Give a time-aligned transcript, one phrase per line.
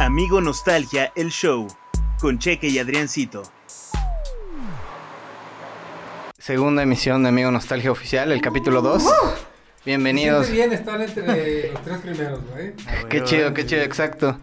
[0.00, 1.66] Amigo Nostalgia, el show,
[2.20, 3.42] con Cheque y Adriancito.
[6.38, 9.02] Segunda emisión de Amigo Nostalgia Oficial, el capítulo 2.
[9.86, 10.46] Bienvenidos.
[10.46, 12.72] Siente bien estar entre los tres primeros, güey.
[13.08, 14.38] Qué chido, qué chido, exacto.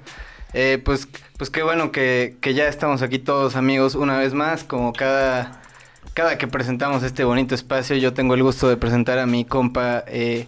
[0.53, 4.63] Eh, pues, pues qué bueno que, que ya estamos aquí todos amigos una vez más,
[4.63, 5.61] como cada,
[6.13, 10.03] cada que presentamos este bonito espacio, yo tengo el gusto de presentar a mi compa,
[10.07, 10.47] eh,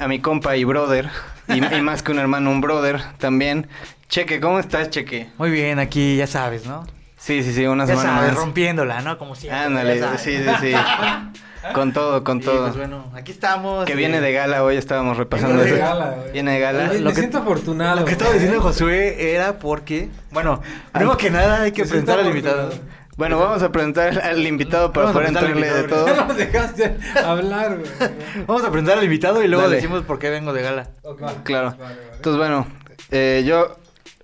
[0.00, 1.08] a mi compa y brother,
[1.48, 3.68] y, y más que un hermano, un brother también.
[4.08, 5.28] Cheque, ¿cómo estás, Cheque?
[5.38, 6.86] Muy bien, aquí ya sabes, ¿no?
[7.18, 8.40] Sí, sí, sí, una Ya semana sabes, más.
[8.40, 9.18] rompiéndola, ¿no?
[9.18, 9.58] Como siempre.
[9.60, 10.72] Ándale, sí, sí, sí.
[11.74, 12.62] Con todo, con Sí, todo.
[12.66, 13.84] pues bueno, aquí estamos.
[13.84, 15.84] Que eh, viene de gala hoy, estábamos repasando Viene de eso.
[15.86, 16.32] gala, güey.
[16.32, 16.92] Viene de gala.
[16.92, 18.00] Lo me que- siento afortunado.
[18.00, 22.26] Lo que estaba diciendo Josué era porque, bueno, primero que nada hay que presentar al
[22.28, 22.70] invitado.
[23.16, 26.06] Bueno, vamos a presentar al invitado para poder entrarle de todo.
[26.28, 27.90] No dejaste hablar, güey.
[28.46, 29.76] Vamos a presentar al invitado y luego Dale.
[29.76, 30.88] decimos por qué vengo de gala.
[31.04, 31.70] Va, Claro.
[31.70, 31.96] vale, vale.
[32.16, 32.66] Entonces, bueno,
[33.10, 33.76] eh, yo,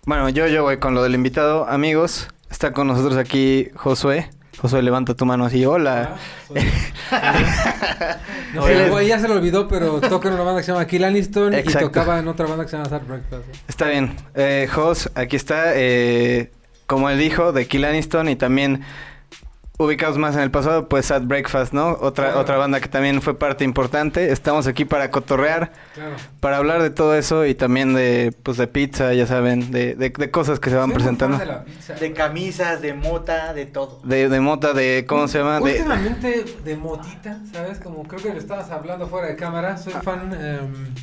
[0.04, 1.66] bueno, yo, yo voy con lo del invitado.
[1.66, 4.28] Amigos, está con nosotros aquí Josué.
[4.60, 6.16] Josué, levanta tu mano así, hola.
[6.16, 6.18] Ah,
[6.48, 6.62] soy-
[8.54, 10.86] No sé, güey, ya se lo olvidó, pero toca en una banda que se llama
[10.86, 13.48] Kill Aniston y tocaba en otra banda que se llama Sad Breakfast.
[13.48, 13.58] ¿eh?
[13.68, 14.14] Está bien.
[14.34, 16.52] Eh, Jos, aquí está, eh,
[16.92, 18.82] como él dijo, de Kill Aniston y también
[19.78, 21.96] ubicados más en el pasado, pues Sad Breakfast, ¿no?
[22.00, 22.40] Otra, Claro.
[22.40, 24.30] otra banda que también fue parte importante.
[24.30, 26.12] Estamos aquí para cotorrear, Claro.
[26.40, 30.10] para hablar de todo eso y también de, pues, de pizza, ya saben, de, de,
[30.10, 31.38] de cosas que se van presentando.
[31.38, 31.94] de la pizza.
[31.94, 34.00] De camisas, de mota, de todo.
[34.04, 35.58] De, de mota, de, ¿cómo se llama?
[35.60, 37.78] De, Últimamente de motita, ¿sabes?
[37.78, 39.78] Como creo que lo estabas hablando fuera de cámara.
[39.78, 40.02] Soy Ah.
[40.02, 40.94] fan em,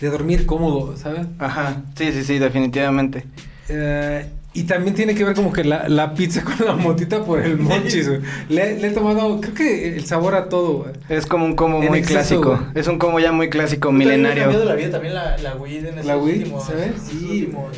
[0.00, 1.26] de dormir cómodo, ¿sabes?
[1.40, 3.26] Ajá, sí, sí, sí, definitivamente.
[3.68, 7.40] Eh, y también tiene que ver como que la, la pizza con la motita por
[7.40, 8.20] el monchis, güey.
[8.48, 10.92] Le, le he tomado, creo que el sabor a todo, güey.
[11.08, 12.56] Es como un combo En muy exceso, clásico.
[12.56, 12.60] güey.
[12.74, 14.42] Es un combo ya muy clásico, me ha milenario.
[14.44, 17.70] cambiado la vida también la, la weed en estos ¿La Sí, últimos güey.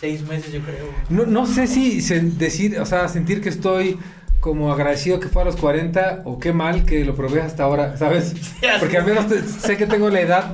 [0.00, 0.86] seis meses, yo creo.
[1.08, 2.00] No, no sé si
[2.36, 3.98] decir, o sea, sentir que estoy
[4.40, 7.96] como agradecido que fue a los 40 o qué mal que lo probé hasta ahora,
[7.96, 8.34] ¿sabes?
[8.80, 10.52] Porque al menos te- sé que tengo la edad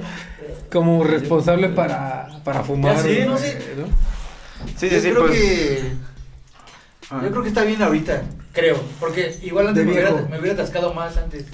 [0.72, 2.96] como responsable para, para fumar.
[2.96, 3.58] Ya sé, no sé.
[3.76, 4.13] ¿no?
[4.76, 5.38] Sí, sí, yo sí, creo pues.
[5.41, 5.92] que...
[7.10, 7.20] Ah.
[7.22, 8.80] Yo creo que está bien ahorita, creo.
[8.98, 11.44] Porque igual antes me hubiera, me hubiera atascado más antes.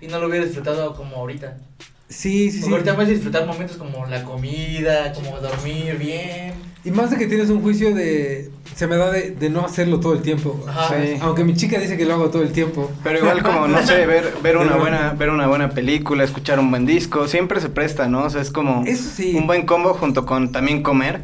[0.00, 1.58] Y no lo hubiera disfrutado como ahorita.
[2.08, 2.70] Sí, sí, sí.
[2.70, 6.54] Ahorita me hace disfrutar momentos como la comida, como dormir bien.
[6.84, 8.50] Y más de que tienes un juicio de...
[8.76, 10.64] Se me da de, de no hacerlo todo el tiempo.
[10.68, 10.94] Ajá.
[10.94, 11.16] Sí.
[11.20, 12.92] Aunque mi chica dice que lo hago todo el tiempo.
[13.02, 16.70] Pero igual como, no sé, ver, ver una buena, ver una buena película, escuchar un
[16.70, 18.24] buen disco, siempre se presta, ¿no?
[18.24, 19.34] O sea, es como Eso sí.
[19.34, 21.22] un buen combo junto con también comer.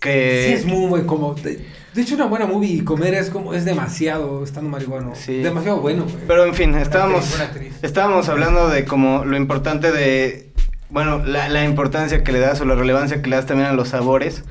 [0.00, 1.34] Que Sí, es muy buen como...
[1.34, 1.60] De,
[1.96, 3.54] hecho, una buena movie y comer es como...
[3.54, 5.14] Es demasiado estando marihuano.
[5.14, 5.38] Sí.
[5.38, 6.16] Demasiado bueno, güey.
[6.26, 7.74] Pero en fin, estábamos, Buena actriz.
[7.82, 10.50] estábamos hablando de como lo importante de,
[10.90, 13.72] bueno, la, la importancia que le das o la relevancia que le das también a
[13.72, 14.44] los sabores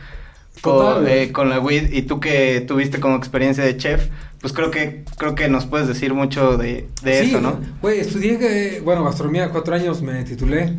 [0.62, 4.08] con, eh, con la weed y tú que tuviste como experiencia de chef,
[4.42, 7.60] pues creo que creo que nos puedes decir mucho de, de Sí, eso, ¿no?
[7.82, 10.74] Güey, estudié, eh, bueno, gastronomía, cuatro años me titulé,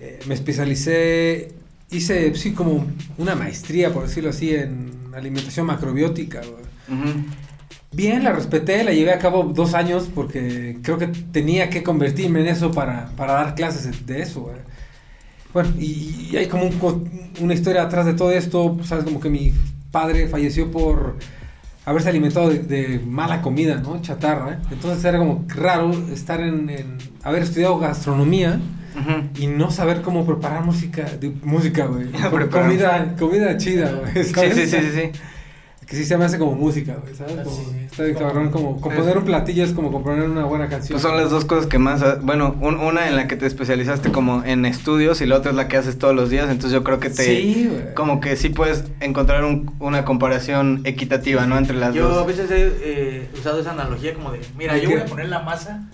[0.00, 1.52] eh, me especialicé,
[1.90, 2.86] hice, sí, como
[3.18, 6.40] una maestría, por decirlo así, en alimentación macrobiótica.
[7.90, 12.40] Bien, la respeté, la llevé a cabo dos años porque creo que tenía que convertirme
[12.40, 14.56] en eso para, para dar clases de eso, güey.
[15.54, 17.10] Bueno, y, y hay como un
[17.40, 19.54] una historia atrás de todo esto, sabes, como que mi
[19.90, 21.16] padre falleció por
[21.86, 24.02] haberse alimentado de, de mala comida, ¿no?
[24.02, 24.58] Chatarra, ¿eh?
[24.70, 28.60] Entonces era como raro estar en, en- haber estudiado gastronomía
[29.00, 29.28] Ujú.
[29.42, 32.06] y no saber cómo preparar música, de, música, güey.
[32.50, 34.24] Comida, comida chida, güey.
[34.24, 35.20] Sí, sí, sí, sí, sí.
[35.86, 37.36] Que sí se me hace como música, güey, ¿sabes?
[37.44, 41.00] Como, Sí, está bien cabrón, como componer un platillo es como componer una buena canción.
[41.00, 43.46] Pues son las dos cosas que más, ah, bueno, un- una en la que te
[43.46, 46.72] especializaste como en estudios y la otra es la que haces todos los días, entonces
[46.72, 47.94] yo creo que te, Sí, güey.
[47.94, 51.56] como que sí puedes encontrar un- una comparación equitativa, ¿no?
[51.56, 52.26] Entre las Yo a dos.
[52.26, 54.94] veces he eh, usado esa analogía como de, mira, ¿De yo qué?
[54.96, 55.88] voy a poner la masa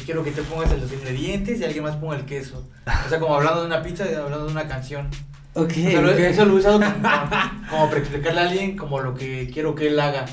[0.00, 2.64] y quiero que te pongas los ingredientes y alguien más ponga el queso.
[3.06, 5.08] O sea, como hablando de una pizza y hablando de una canción.
[5.54, 6.18] Ok, O sea, lo- ok.
[6.18, 6.92] Eso lo he usado como,
[7.70, 10.26] como para explicarle a alguien como lo que quiero que él haga.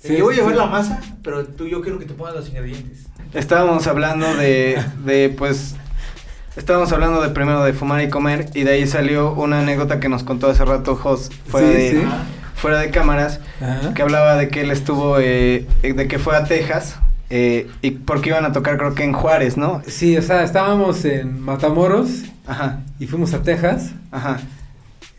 [0.00, 0.58] Sí, yo voy a llevar sí.
[0.58, 3.06] la masa, pero tú yo quiero que te pongas los ingredientes.
[3.34, 5.74] Estábamos hablando de, de, pues,
[6.56, 10.08] estábamos hablando de primero de fumar y comer y de ahí salió una anécdota que
[10.08, 12.02] nos contó hace rato Jos, fuera, Sí, de, sí.
[12.56, 13.94] fuera de cámaras, Ajá.
[13.94, 16.96] que hablaba de que él estuvo, eh, de que fue a Texas
[17.34, 19.80] eh, y porque iban a tocar creo que en Juárez, ¿no?
[19.86, 23.92] Sí, o sea, estábamos en Matamoros Ajá, y fuimos a Texas.
[24.10, 24.38] ajá.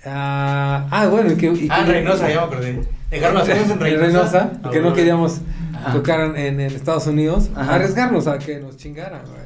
[0.05, 1.47] Ah, ah, bueno, y que...
[1.47, 2.81] y Ah, en que- Reynosa, ya me acordé.
[3.09, 4.05] Dejaron las cosas en En Reynosa.
[4.11, 5.39] Reynosa, porque no queríamos
[5.73, 5.93] Ajá.
[5.93, 7.49] tocar en, en Estados Unidos.
[7.55, 7.75] Ajá.
[7.75, 9.41] Arriesgarnos a que nos chingaran, güey.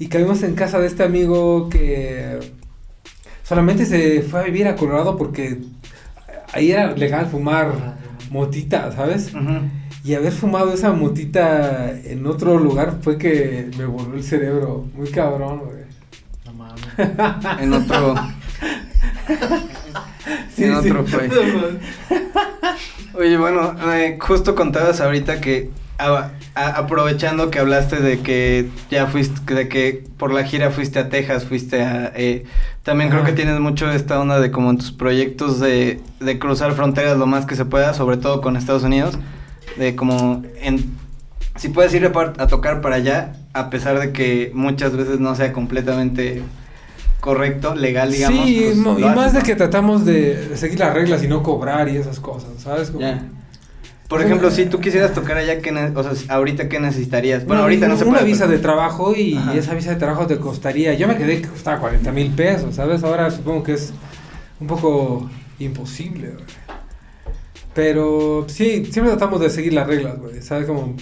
[0.00, 2.40] y caímos en casa de este amigo que
[3.44, 5.58] solamente se fue a vivir a Colorado porque
[6.52, 7.70] ahí era legal fumar
[8.30, 9.32] motita, ¿sabes?
[9.32, 9.60] Ujú.
[10.04, 15.08] Y haber fumado esa motita en otro lugar fue que me voló el cerebro muy
[15.10, 15.84] cabrón, güey.
[16.44, 16.84] No mames.
[17.62, 18.14] En otro.
[20.54, 20.90] Sí, en sí.
[20.90, 21.28] otro fue.
[23.14, 29.06] Oye, bueno, eh, justo contabas ahorita que a- a- aprovechando que hablaste de que ya
[29.06, 32.12] fuiste, de que por la gira fuiste a Texas, fuiste a...
[32.16, 32.44] eh,
[32.82, 36.72] también creo que tienes mucho esta onda de como en tus proyectos de, de cruzar
[36.72, 39.16] fronteras lo más que se pueda, sobre todo con Estados Unidos,
[39.76, 40.94] de como en...
[41.56, 45.52] Si puedes ir a, tocar para allá, a pesar de que muchas veces no sea
[45.52, 46.42] completamente
[47.20, 48.44] correcto, legal, digamos.
[48.44, 49.44] sí, pues, y haces, más de ¿no?
[49.44, 52.90] que tratamos de seguir las reglas y no cobrar y esas cosas, ¿sabes?
[52.90, 53.22] Como- Ya.
[54.08, 57.46] Por ejemplo, si tú quisieras tocar allá, ¿qué ne- o sea, ahorita qué necesitarías?
[57.46, 58.26] Bueno, Una- ahorita no se Una puede.
[58.30, 59.54] visa pero- de trabajo y Ajá.
[59.54, 60.92] esa visa de trabajo te costaría.
[60.94, 63.02] Yo me quedé que costaba 40 mil pesos, ¿sabes?
[63.02, 63.92] Ahora supongo que es
[64.60, 66.44] un poco imposible, güey.
[67.74, 70.40] Pero sí, siempre tratamos de seguir las reglas, güey.
[70.42, 70.66] ¿Sabes?
[70.66, 70.94] Como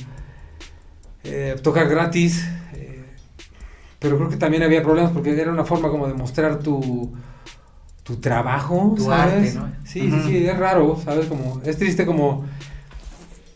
[1.24, 2.44] eh, tocar gratis.
[2.74, 3.04] eh,
[3.98, 7.12] pero creo que también había problemas porque era una forma como de mostrar tu,
[8.02, 9.56] tu trabajo, Tu ¿sabes?
[9.56, 9.72] arte, ¿no?
[9.84, 11.26] Sí, sí, sí, es raro, ¿sabes?
[11.26, 12.44] Como, es triste como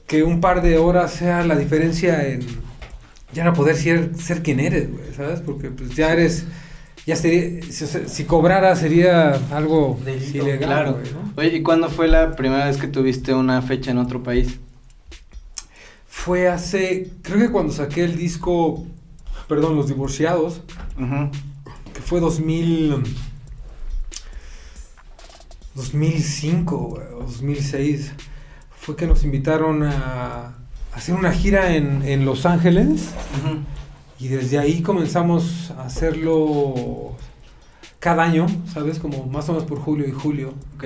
[0.06, 2.40] que un par de horas sea la diferencia en
[3.32, 5.40] ya no poder ser, ser quien eres, güey, ¿sabes?
[5.40, 6.46] Porque pues ya eres,
[7.04, 7.60] ya sería,
[8.08, 10.93] si, cobrara sería algo Delito, ilegal, Claro.
[10.94, 11.32] güey, ¿no?
[11.37, 14.58] Oye, ¿y cuándo fue la primera vez que tuviste una fecha en otro país?
[16.08, 18.84] Fue hace, creo que cuando saqué el disco,
[19.48, 20.62] perdón, Los Divorciados,
[20.98, 21.31] Ujú.
[21.94, 23.02] que fue 2000,
[25.75, 28.12] 2005 güey, o 2006,
[28.81, 30.54] fue que nos invitaron a
[30.94, 33.10] hacer una gira en, en Los Ángeles.
[33.44, 33.58] Ujú.
[34.18, 37.12] Y desde ahí comenzamos a hacerlo
[37.98, 38.98] cada año, ¿sabes?
[38.98, 40.54] Como más o menos por julio y julio.
[40.76, 40.84] Ok.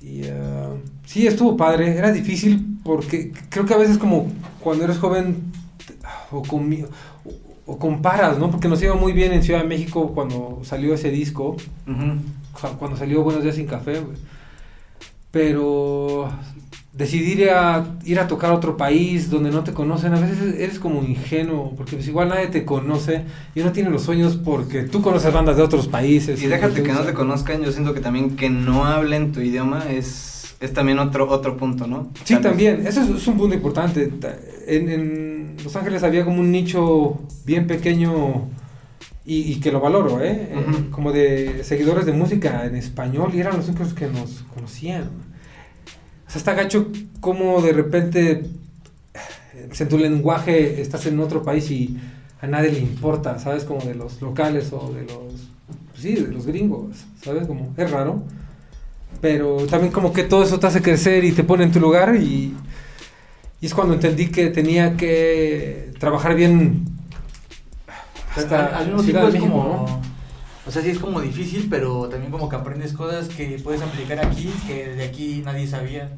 [0.00, 0.68] Y eh,
[1.06, 1.96] sí, estuvo padre.
[1.96, 5.52] Era difícil porque creo que a veces como cuando eres joven
[6.30, 6.86] o, comi-
[7.66, 8.50] o, o comparas, ¿no?
[8.50, 11.56] Porque nos iba muy bien en Ciudad de México cuando salió ese disco.
[12.54, 14.00] O sea, cuando salió Buenos Días sin Café.
[15.30, 16.30] Pero
[16.96, 20.54] decidir ir a, ir a tocar a otro país donde no te conocen, a veces
[20.58, 23.24] eres como ingenuo, porque pues igual nadie te conoce
[23.54, 26.40] y uno tiene los sueños porque tú conoces bandas de otros países.
[26.42, 29.84] Y déjate que no te conozcan, yo siento que también que no hablen tu idioma
[29.90, 32.10] es, es también otro, otro punto, ¿no?
[32.22, 34.06] Sí, también, eso es, es un punto importante.
[34.06, 34.36] Ta-
[34.66, 38.48] En, en Los Ángeles había como un nicho bien pequeño
[39.26, 40.48] y, y que lo valoro, ¿eh?
[40.90, 45.33] Como de seguidores de música en español y eran los únicos que nos conocían.
[46.26, 46.88] O sea, está gacho
[47.20, 48.30] como de repente
[49.54, 51.98] eh, en tu lenguaje estás en otro país y
[52.40, 53.64] a nadie le importa, ¿sabes?
[53.64, 55.48] Como de los locales o de los,
[55.90, 57.46] pues sí, de los gringos, ¿sabes?
[57.46, 58.22] Como es raro.
[59.20, 62.16] Pero también como que todo eso te hace crecer y te pone en tu lugar
[62.16, 62.54] y,
[63.60, 66.84] y es cuando entendí que tenía que trabajar bien
[68.36, 69.64] hasta al, al mismo tiempo de es México, como.
[69.64, 70.03] ¿no?
[70.66, 74.18] O sea, sí es como difícil, pero también como que aprendes cosas que puedes aplicar
[74.24, 76.10] aquí, que de aquí nadie sabía.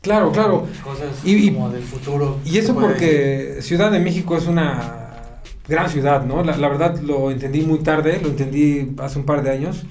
[0.00, 0.66] Claro, claro.
[0.84, 2.38] Cosas Y- como del futuro.
[2.44, 2.74] Y eso decir.
[2.88, 5.04] porque Ciudad de México es una
[5.66, 6.42] gran ciudad, ¿no?
[6.44, 9.82] La, la verdad lo entendí muy tarde, lo entendí hace un par de años.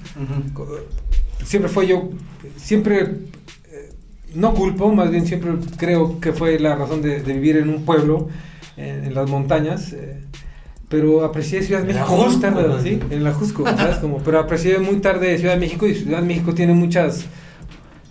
[1.44, 2.10] Siempre fue yo,
[2.56, 3.00] siempre,
[3.70, 3.92] eh,
[4.34, 7.84] no culpo, más bien siempre creo que fue la razón de, de vivir en un
[7.84, 8.28] pueblo,
[8.76, 9.92] en, en las montañas.
[9.92, 10.22] eh,
[10.88, 12.82] pero aprecié Ciudad de En la México muy tarde, ¿no?
[12.82, 13.00] ¿sí?
[13.10, 13.96] En la Jusco, ¿sabes?
[13.98, 17.26] Como, pero aprecié muy tarde Ciudad de México y Ciudad de México tiene muchas...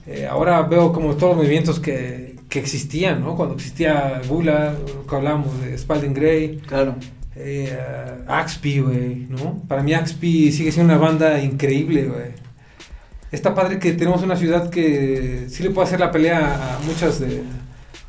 [0.05, 3.35] eh, ahora veo como todos los movimientos que, que existían, ¿no?
[3.35, 6.95] Cuando existía Gula, lo que hablábamos de Spalding Gray, Claro.
[7.35, 7.77] eh,
[8.27, 9.61] Axpi, güey, ¿no?
[9.67, 12.47] Para mí Axpi sigue siendo una banda increíble, güey.
[13.31, 17.19] Está padre que tenemos una ciudad que sí le puede hacer la pelea a muchas
[17.19, 17.41] de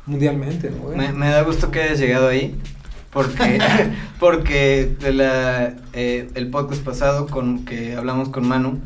[0.05, 0.97] mundialmente, ¿no, güey?
[0.97, 2.55] Me, me da gusto que hayas llegado ahí.
[3.11, 3.59] Porque,
[4.19, 8.79] porque de la, eh, el podcast pasado con que hablamos con Manu,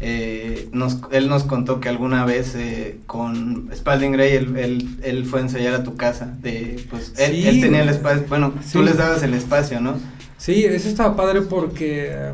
[0.00, 5.24] eh, nos, él nos contó que alguna vez eh, con Spalding Gray él, él, él
[5.26, 6.32] fue a ensayar a tu casa.
[6.40, 8.72] De, pues, él, Sí, él tenía el espacio, bueno, Sí.
[8.74, 9.94] tú les dabas el espacio, ¿no?
[10.38, 12.30] Sí, eso estaba padre porque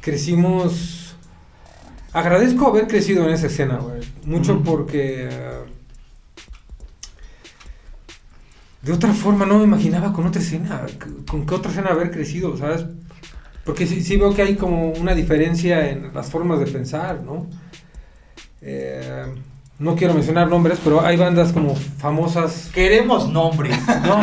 [0.00, 1.16] crecimos.
[2.12, 4.00] Agradezco haber crecido en esa escena, güey.
[4.24, 5.28] Mucho porque.
[5.30, 5.58] eh,
[8.86, 10.86] de otra forma no me imaginaba con otra escena.
[11.28, 12.84] Con qué otra escena haber crecido, ¿sabes?
[13.64, 17.48] Porque sí, sí veo que hay como una diferencia en las formas de pensar, ¿no?
[18.62, 19.24] Eh,
[19.80, 23.76] no quiero mencionar nombres, pero hay bandas como famosas Queremos nombres.
[24.06, 24.20] no,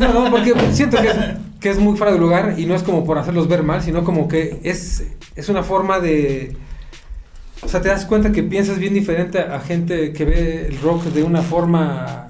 [0.00, 1.16] No, no, porque siento que es,
[1.60, 4.02] que es muy fuera de lugar y no es como por hacerlos ver mal, sino
[4.02, 5.04] como que es,
[5.36, 6.56] es una forma de...
[7.62, 11.04] O sea, te das cuenta que piensas bien diferente a gente que ve el rock
[11.04, 12.29] de una forma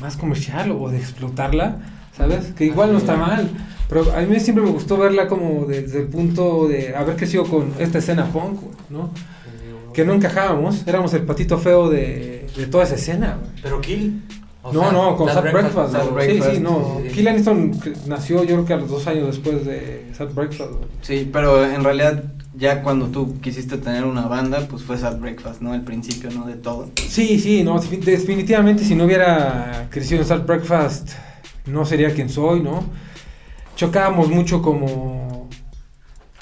[0.00, 1.76] más comercial o de explotarla,
[2.16, 2.52] ¿sabes?
[2.56, 3.50] Que igual no está mal,
[3.88, 7.72] pero a mí siempre me gustó verla como desde el punto de haber crecido con
[7.78, 9.10] esta escena punk, ¿no?
[9.92, 13.50] Que no encajábamos, éramos el patito feo de, de toda esa escena, güey.
[13.62, 14.22] Pero Kill.
[14.62, 15.92] o No, sea, no, con Sad Breakfast.
[15.92, 16.26] Sad güey.
[16.30, 17.00] Sí, Breakfast, sí, no.
[17.02, 17.08] sí.
[17.12, 20.70] Kill Aniston nació yo creo que a los dos años después de Sad Breakfast.
[20.70, 20.84] güey.
[21.02, 22.22] Sí, pero en realidad
[22.60, 25.74] ya cuando tú quisiste tener una banda, pues fue Sad Breakfast, ¿no?
[25.74, 26.46] El principio, ¿no?
[26.46, 26.90] De todo.
[27.08, 31.12] Sí, sí, no, defin- definitivamente si no hubiera crecido en Sad Breakfast
[31.66, 32.84] no sería quien soy, ¿no?
[33.76, 35.48] Chocábamos mucho como...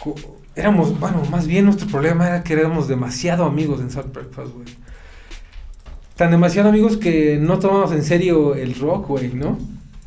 [0.00, 0.14] co-
[0.56, 4.66] éramos, bueno, más bien nuestro problema era que éramos demasiado amigos en Sad Breakfast, güey.
[6.16, 9.56] Tan demasiado amigos que no tomamos en serio el rock, güey, ¿no?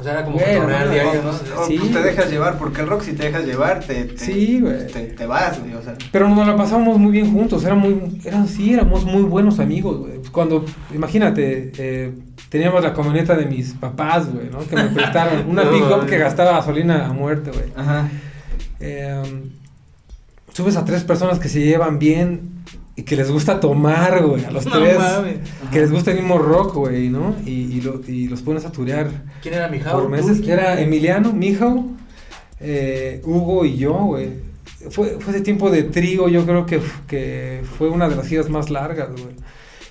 [0.01, 1.61] O sea, era como Bueno, cotorrear diario, no, ¿no?
[1.61, 4.17] O, Sí, pues te dejas llevar, porque el rock si te dejas llevar, te, te,
[4.17, 4.87] Sí, güey.
[4.87, 5.93] te, te vas, güey, o sea.
[6.11, 9.99] Pero nos la pasamos muy bien juntos, eran muy, eran, sí, éramos muy buenos amigos,
[9.99, 10.13] güey.
[10.31, 12.13] Cuando, imagínate, eh,
[12.49, 14.59] teníamos la camioneta de mis papás, güey, ¿no?
[14.67, 17.65] Que me prestaron una No, pick-up que gastaba gasolina a muerte, güey.
[17.75, 18.09] Ajá.
[18.79, 19.21] Eh,
[20.51, 22.49] subes a tres personas que se llevan bien
[22.95, 24.97] y que les gusta tomar, güey, a los No tres.
[24.97, 25.35] mames.
[25.71, 27.35] Que les gusta el mismo rock, güey, ¿no?
[27.45, 29.07] Y, y, lo- y los pones a turear
[29.41, 30.01] ¿Quién era Mijao?
[30.01, 30.41] por meses.
[30.41, 30.49] ¿Tú?
[30.49, 31.85] Era Emiliano, Mijo,
[32.59, 34.29] eh, Hugo y yo, güey.
[34.89, 38.49] Fue, fue ese tiempo de trigo, yo creo que, que fue una de las giras
[38.49, 39.35] más largas, güey.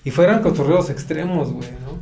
[0.05, 2.01] Y fueran cotorreos extremos, güey, ¿no?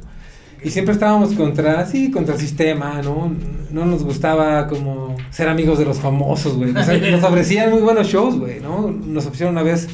[0.62, 3.33] Y siempre estábamos contra, sí, contra el sistema, ¿no?
[3.71, 6.73] No nos gustaba como ser amigos de los famosos, güey.
[6.73, 8.90] Nos, nos ofrecían muy buenos shows, güey, ¿no?
[8.90, 9.88] Nos ofrecieron una vez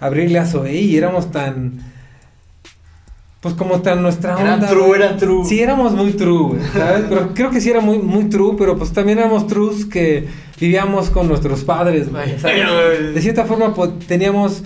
[0.00, 1.91] abrirle a Zoe y éramos tan...
[3.42, 4.54] Pues como tan nuestra onda.
[4.56, 5.44] Eran true, eran true.
[5.44, 7.06] Sí, éramos muy true, güey, ¿sabes?
[7.08, 10.28] Pero creo que sí era muy, muy true, pero pues también éramos trues que
[10.60, 12.36] vivíamos con nuestros padres, güey.
[13.12, 14.62] De cierta forma pues, teníamos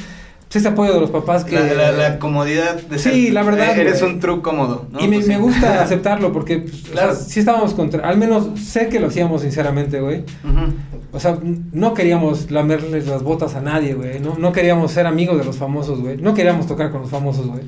[0.49, 1.54] pues, ese apoyo de los papás que...
[1.59, 3.14] La, la, la comodidad de ser.
[3.14, 5.00] Sí, la verdad, eh, Eres un true cómodo, ¿no?
[5.00, 7.14] y me, Pues me gusta aceptarlo porque, pues, o Claro.
[7.14, 8.06] sea, sí estábamos contra...
[8.06, 10.18] Al menos sé que lo hacíamos sinceramente, güey.
[10.45, 10.75] Ujú.
[11.12, 11.38] O sea,
[11.73, 14.21] no queríamos lamerles las botas a nadie, güey.
[14.21, 16.18] No, no queríamos ser amigos de los famosos, güey.
[16.18, 17.62] No queríamos tocar con los famosos, güey.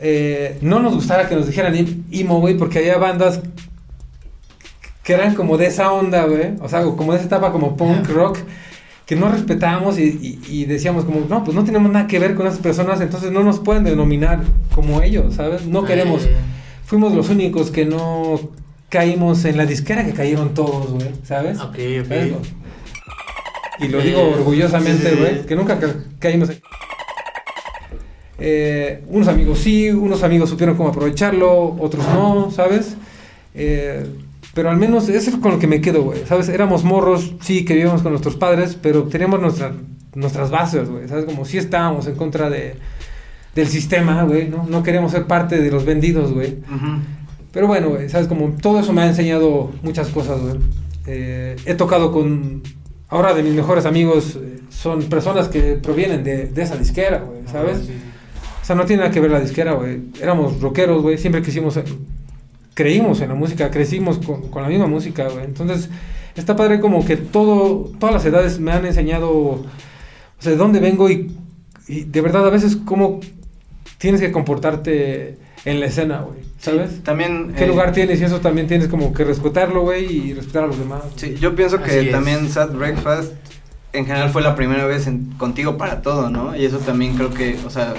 [0.00, 1.74] Eh, no nos gustaba que nos dijeran
[2.10, 3.40] emo, güey, porque había bandas
[5.02, 6.54] que eran como de esa onda, güey.
[6.60, 8.38] O sea, como de esa etapa como punk rock,
[9.06, 12.34] que no respetábamos y, y- y decíamos como, no, pues no tenemos nada que ver
[12.34, 14.40] con esas personas, entonces no nos pueden denominar
[14.74, 15.64] como ellos, ¿sabes?
[15.66, 16.26] No queremos.
[16.86, 18.40] Fuimos los únicos que no
[18.88, 21.58] caímos en la disquera que cayeron todos, güey, ¿sabes?
[21.60, 22.42] Ok, ok.
[23.78, 25.46] Y lo digo orgullosamente, sí, sí, güey, sí.
[25.46, 26.48] que nunca ca- caímos.
[26.50, 26.60] en-
[28.38, 32.96] Eh, unos amigos sí, unos amigos supieron cómo aprovecharlo, otros no, ¿sabes?
[33.54, 34.06] Eh,
[34.54, 36.48] pero al menos eso es con lo que me quedo, güey, ¿sabes?
[36.48, 39.72] Éramos morros, sí, que vivíamos con nuestros padres, pero teníamos nuestra-
[40.14, 41.24] nuestras bases, güey, ¿sabes?
[41.24, 42.74] Como sí estábamos en contra de,
[43.54, 44.66] del sistema, güey, ¿no?
[44.68, 46.56] No queríamos ser parte de los vendidos, güey.
[47.52, 50.56] Pero bueno, güey, sabes, como todo eso me ha enseñado muchas cosas, güey.
[51.06, 52.62] Eh, he tocado con.
[53.08, 54.38] Ahora de mis mejores amigos
[54.68, 57.78] son personas que provienen de, de esa disquera, güey, ¿sabes?
[57.78, 57.92] Sí, sí.
[58.66, 60.00] O sea, no tiene nada que ver la disquera, güey.
[60.20, 61.18] Éramos rockeros, güey.
[61.18, 61.76] Siempre quisimos.
[61.76, 61.84] eh,
[62.74, 65.44] creímos en la música, crecimos con, con la misma música, güey.
[65.44, 65.88] Entonces,
[66.34, 69.30] está padre como que todo, todas las edades me han enseñado.
[69.30, 69.66] O
[70.40, 71.30] sea, de dónde vengo y,
[71.86, 73.20] y de verdad a veces cómo
[73.98, 76.40] tienes que comportarte en la escena, güey.
[76.58, 76.90] ¿Sabes?
[76.90, 77.54] Sí, también.
[77.56, 78.20] ¿Qué eh, lugar tienes?
[78.20, 81.02] Y eso también tienes como que respetarlo, güey, y respetar a los demás.
[81.14, 82.10] Sí, yo pienso que Así es.
[82.10, 83.32] también Sad Breakfast
[83.92, 86.56] en general fue la primera vez en- contigo para todo, ¿no?
[86.56, 87.94] Y eso también creo que, o sea,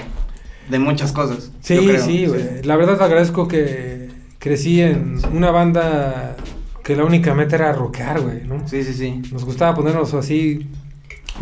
[0.70, 1.50] de muchas cosas.
[1.60, 2.62] Sí, yo creo, sí, güey.
[2.62, 4.08] La verdad agradezco que
[4.38, 6.36] crecí en una banda
[6.84, 8.66] que la única meta era rockear, güey, ¿no?
[8.68, 9.22] Sí, sí, sí.
[9.32, 10.66] Nos gustaba ponernos así,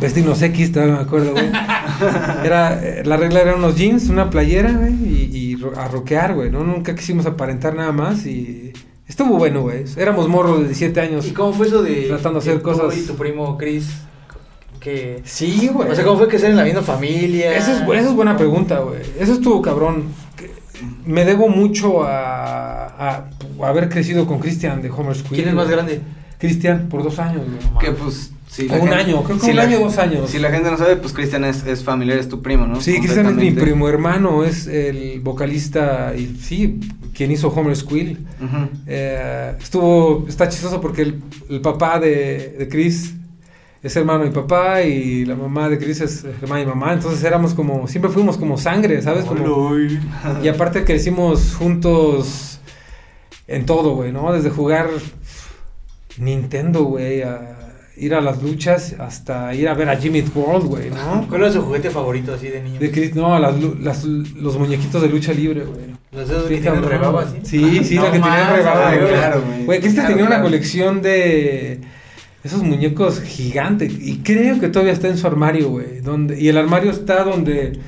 [0.01, 1.47] vestirnos X, todavía me acuerdo, güey.
[2.45, 6.51] Era, eh, la regla era unos jeans, una playera, güey, y, y a rockear, güey,
[6.51, 6.63] ¿no?
[6.65, 8.73] Nunca quisimos aparentar nada más y
[9.09, 9.85] estuvo bueno, güey.
[9.97, 11.27] Éramos morros de 17 años.
[11.27, 12.03] ¿Y cómo fue eso de.
[12.09, 13.89] Tratando de hacer tú cosas- Y tu primo Chris.
[14.87, 15.21] Que.
[15.25, 15.91] Sí, güey.
[15.91, 17.57] O sea, ¿cómo fue que ser en la misma familia?
[17.57, 19.01] Esa es, esa es buena pregunta, güey.
[19.19, 20.05] Eso estuvo cabrón.
[21.05, 23.25] Me debo mucho a, a-
[23.63, 25.35] a haber crecido con Christian de Homer's Queen.
[25.35, 26.03] ¿Quién es más grande?
[26.39, 27.85] Cristian, por dos años, güey.
[27.85, 28.31] Que pues.
[28.49, 30.31] Sí, O un año, creo que un la año, dos años.
[30.31, 32.81] Si la gente no sabe, pues Cristian es, es familiar, es tu primo, ¿no?
[32.81, 36.79] Sí, Cristian es mi primo hermano, es el vocalista y sí,
[37.13, 38.25] quien hizo Homer's Quill.
[38.41, 38.69] Ujú.
[38.87, 43.15] Eh, estuvo, está chistoso porque el, el papá de, de Chris
[43.87, 46.93] es hermano de mi papá y la mamá de Chris es hermana de mi mamá,
[46.93, 49.25] entonces éramos como, siempre fuimos como sangre, ¿sabes?
[49.25, 49.73] Como,
[50.43, 52.61] y aparte crecimos juntos
[53.47, 54.33] en todo, güey, ¿no?
[54.33, 54.89] Desde jugar
[56.19, 57.53] Nintendo, güey, a
[57.97, 61.27] ir a las luchas hasta ir a ver a Jimmy World, güey, ¿no?
[61.29, 62.81] ¿Cuál era su juguete favorito así de niño?
[62.81, 65.97] De Chris, no, las, los muñequitos de lucha libre, güey.
[66.13, 67.39] Los dedos que tienen rebaba así.
[67.45, 69.09] Sí, sí, No la que tenía rebaba, güey.
[69.09, 69.65] claro, güey.
[69.65, 71.81] Güey, Claro, tenía una colección de
[72.47, 76.01] esos muñecos gigantes y creo que todavía está en su armario, güey.
[76.01, 77.79] Donde, y el armario está donde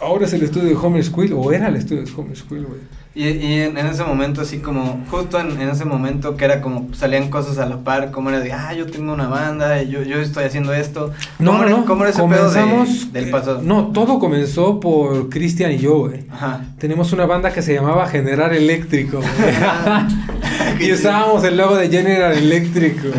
[0.00, 2.80] ahora es el estudio de Homer Squill o era el estudio de Homer Squill, güey.
[3.20, 6.60] Y, y en, en ese momento, así como, justo en, en ese momento que era
[6.60, 10.04] como, salían cosas a la par, como era de, ah, yo tengo una banda, yo,
[10.04, 11.10] yo estoy haciendo esto.
[11.40, 11.84] No, ¿Cómo no, era- no.
[11.84, 13.60] ¿Cómo era ese Comenzamos, pedo de- del eh, pasado?
[13.64, 16.26] No, todo comenzó por Cristian y yo, güey.
[16.30, 16.60] Ajá.
[16.78, 19.20] Tenemos una banda que se llamaba Generar Eléctrico,
[20.80, 23.14] y usábamos el logo de General Electric, güey.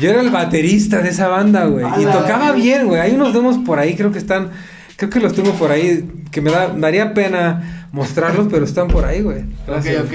[0.00, 1.86] Yo era el baterista de esa banda, güey.
[2.00, 3.00] Y tocaba bien, güey.
[3.00, 4.50] Hay unos demos por ahí, creo que están.
[4.96, 6.08] Creo que los tengo por ahí.
[6.30, 9.40] Que me da, daría pena mostrarlos, pero están por ahí, güey.
[9.40, 10.04] Ok, Gracias.
[10.04, 10.12] ok.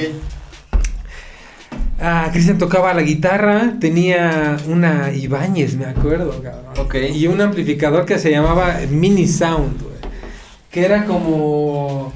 [1.99, 6.73] Ah, Cristian tocaba la guitarra, tenía una Ibáñez, me acuerdo, cabrón.
[6.77, 6.95] Ok.
[7.13, 9.95] Y un amplificador que se llamaba Mini Sound, güey.
[10.69, 12.13] Que era como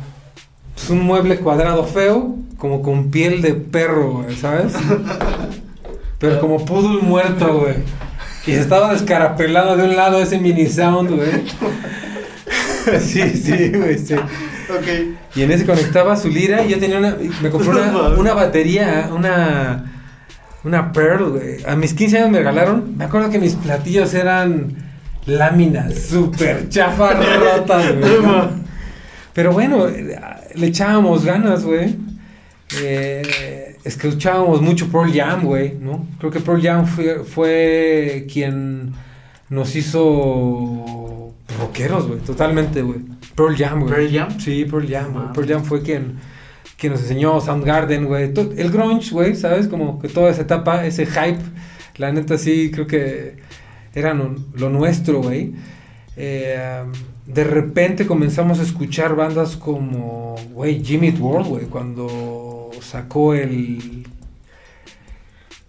[0.76, 4.74] pues, un mueble cuadrado feo, como con piel de perro, güey, ¿sabes?
[6.20, 7.76] Pero como poodle muerto, güey.
[8.46, 11.44] Y se estaba descarapelado de un lado ese Mini Sound, güey.
[13.00, 14.14] Sí, sí, güey, sí.
[14.16, 15.18] Ok.
[15.36, 17.18] Y en ese conectaba su lira y yo tenía una.
[17.42, 19.86] Me compré una, una batería, una.
[20.64, 21.64] Una Pearl, güey.
[21.66, 22.96] A mis 15 años me regalaron.
[22.96, 24.76] Me acuerdo que mis platillos eran
[25.26, 28.22] láminas súper chafas rotas, güey.
[28.22, 28.50] ¿no?
[29.34, 31.96] Pero bueno, le echábamos ganas, güey.
[32.80, 36.06] Eh, escuchábamos mucho Pearl Jam, güey, ¿no?
[36.20, 38.94] Creo que Pearl Jam fue, fue quien
[39.50, 41.01] nos hizo
[41.62, 43.00] rockeros, güey, totalmente, güey.
[43.36, 43.94] Pearl Jam, güey.
[43.94, 44.40] ¿Pearl Jam?
[44.40, 45.26] Sí, Pearl Jam, güey.
[45.28, 45.34] Ah.
[45.34, 46.20] Pearl Jam fue quien,
[46.78, 48.34] quien nos enseñó Soundgarden, güey.
[48.58, 49.68] El grunge, güey, ¿sabes?
[49.68, 51.42] Como que toda esa etapa, ese hype,
[51.98, 53.38] la neta sí, creo que
[53.94, 55.54] era lo, lo nuestro, güey.
[56.18, 56.84] Eh,
[57.26, 64.08] de repente comenzamos a escuchar bandas como, güey, Jimmy World, güey, cuando sacó el...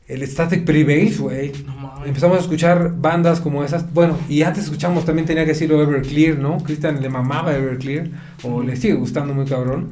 [0.08, 1.52] El Static Prevails, güey.
[1.64, 2.08] No mames.
[2.08, 3.92] Empezamos a escuchar bandas como esas.
[3.94, 6.58] Bueno, y antes escuchamos también, tenía que decirlo, Everclear, ¿no?
[6.58, 8.08] Cristian le mamaba Everclear,
[8.42, 9.90] o le sigue gustando muy cabrón.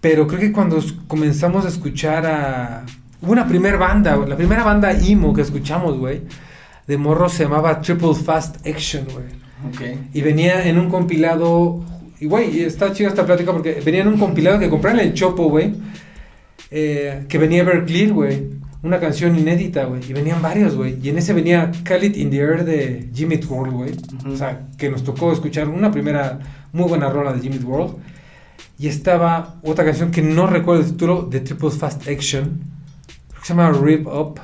[0.00, 2.84] Pero creo que cuando comenzamos a escuchar a.
[3.20, 6.22] Hubo una primera banda, la primera banda emo que escuchamos, güey,
[6.86, 9.26] de morro se llamaba Triple Fast Action, güey.
[9.68, 9.98] Ok.
[10.12, 11.84] Y venía en un compilado.
[12.20, 15.14] Y güey, está chida esta plática porque venía en un compilado que compré en el
[15.14, 15.74] Chopo, güey.
[16.70, 18.65] eh, que venía Everclear, güey.
[18.86, 20.00] Una canción inédita, güey.
[20.08, 20.96] Y venían varios, güey.
[21.02, 23.92] Y en ese venía Call It in the Air de Jimmy World, güey.
[24.32, 26.38] O sea, que nos tocó escuchar una primera
[26.72, 27.96] muy buena rola de Jimmy World.
[28.78, 32.44] Y estaba otra canción que no recuerdo el título de Triple Fast Action.
[32.44, 34.38] Creo que se llama Rip Up.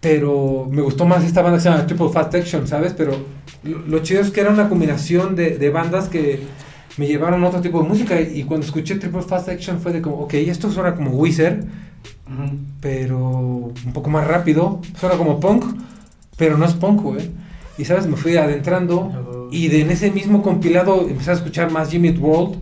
[0.00, 2.94] Pero me gustó más esta banda que se llama Triple Fast Action, ¿sabes?
[2.94, 3.12] Pero
[3.62, 6.40] lo, lo chido es que era una combinación de, de bandas que
[6.96, 8.20] me llevaron a otro tipo de música.
[8.20, 11.60] Y cuando escuché Triple Fast Action fue de como, ok, esto suena como Wizard.
[12.80, 14.80] Pero un poco más rápido.
[14.98, 15.64] Suena como punk,
[16.36, 17.30] pero no es punk, güey.
[17.78, 19.48] Y sabes, me fui adentrando.
[19.50, 22.58] Y de, en ese mismo compilado empecé a escuchar más Jimmy World.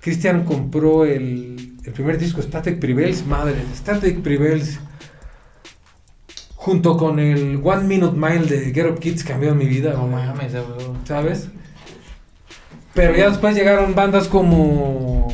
[0.00, 4.80] Christian compró el, el primer disco Static Prevails, madre, Static Prevails.
[6.56, 10.52] Junto con el One Minute Mile de Get Up Kids cambió mi vida, No mames.
[11.04, 11.48] ¿sabes?
[12.94, 15.28] Pero ya después llegaron bandas como...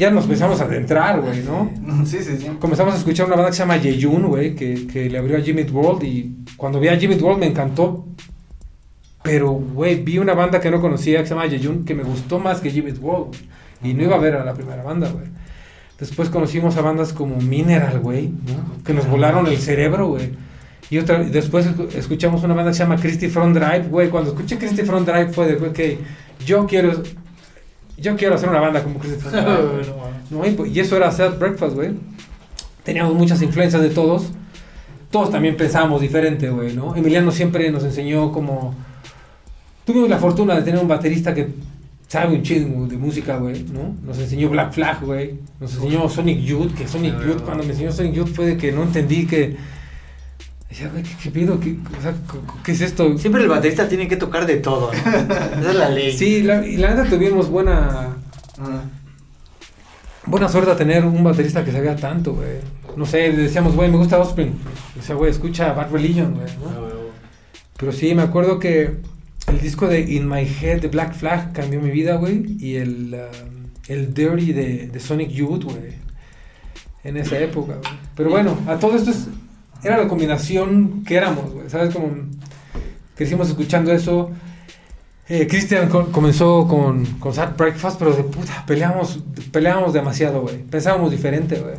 [0.00, 1.70] Ya nos empezamos a adentrar, güey, ¿no?
[2.06, 2.46] Sí, sí, sí.
[2.58, 5.40] Comenzamos a escuchar una banda que se llama Yeyun, güey, que, que le abrió a
[5.40, 8.06] Jimmy World y cuando vi a Jimmy World me encantó.
[9.22, 12.38] Pero, güey, vi una banda que no conocía que se llama Yeyun que me gustó
[12.38, 13.36] más que Jimmy World.
[13.84, 15.26] Y no iba a ver a la primera banda, güey.
[15.98, 18.82] Después conocimos a bandas como Mineral, güey, ¿no?
[18.84, 20.30] que nos volaron el cerebro, güey.
[20.88, 24.08] Y otra, después escu- escuchamos una banda que se llama Christy Front Drive, güey.
[24.08, 25.98] Cuando escuché Christy Front Drive fue de, güey, que
[26.46, 27.02] yo quiero,
[28.00, 29.10] yo quiero hacer una banda como güey.
[30.30, 30.38] No.
[30.38, 30.46] ¿no?
[30.46, 31.90] Y, pues, eso era Set Breakfast, güey.
[32.82, 34.30] Teníamos muchas influencias de todos.
[35.10, 36.94] Todos también pensábamos diferente, güey, ¿no?
[36.94, 38.74] Emiliano siempre nos enseñó como...
[39.84, 41.48] Tuvimos la fortuna de tener un baterista que
[42.06, 43.96] sabe un chingo de música, güey, ¿no?
[44.04, 45.34] Nos enseñó Black Flag, güey.
[45.58, 48.72] Nos enseñó Sonic Youth, que Sonic Youth, cuando me enseñó Sonic Youth fue de que
[48.72, 49.56] no entendí que...
[50.70, 51.58] Decía, güey, ¿qué, qué pido?
[51.58, 52.14] ¿Qué, o sea,
[52.64, 53.18] ¿qué es esto?
[53.18, 54.92] Siempre el baterista tiene que tocar de todo.
[54.92, 54.98] ¿no?
[55.60, 56.16] Esa es la ley.
[56.16, 58.16] Sí, la, y la neta tuvimos buena...
[58.56, 58.84] Ajá.
[60.26, 62.58] Buena suerte a tener un baterista que sabía tanto, güey.
[62.96, 64.52] No sé, le decíamos, güey, me gusta Offspring.
[64.98, 66.46] O sea, güey, escucha Bad Religion, güey.
[66.58, 66.70] ¿no?
[66.70, 66.92] Ah, güey.
[67.76, 68.98] Pero sí, me acuerdo que
[69.48, 72.44] el disco de In My Head de Black Flag cambió mi vida, güey.
[72.60, 75.94] Y el, um, el Dirty de, de Sonic Youth, güey.
[77.02, 77.92] en esa época, güey.
[78.14, 79.26] Pero bueno, a todo esto es,
[79.82, 81.68] era la combinación que éramos, güey.
[81.70, 81.94] ¿Sabes?
[81.94, 82.10] Como
[83.14, 84.30] crecimos escuchando eso.
[85.28, 89.20] Eh, Christian co- comenzó con, con Sad Breakfast, pero de puta, peleamos,
[89.52, 90.58] peleábamos demasiado, güey.
[90.64, 91.76] Pensábamos diferente, güey.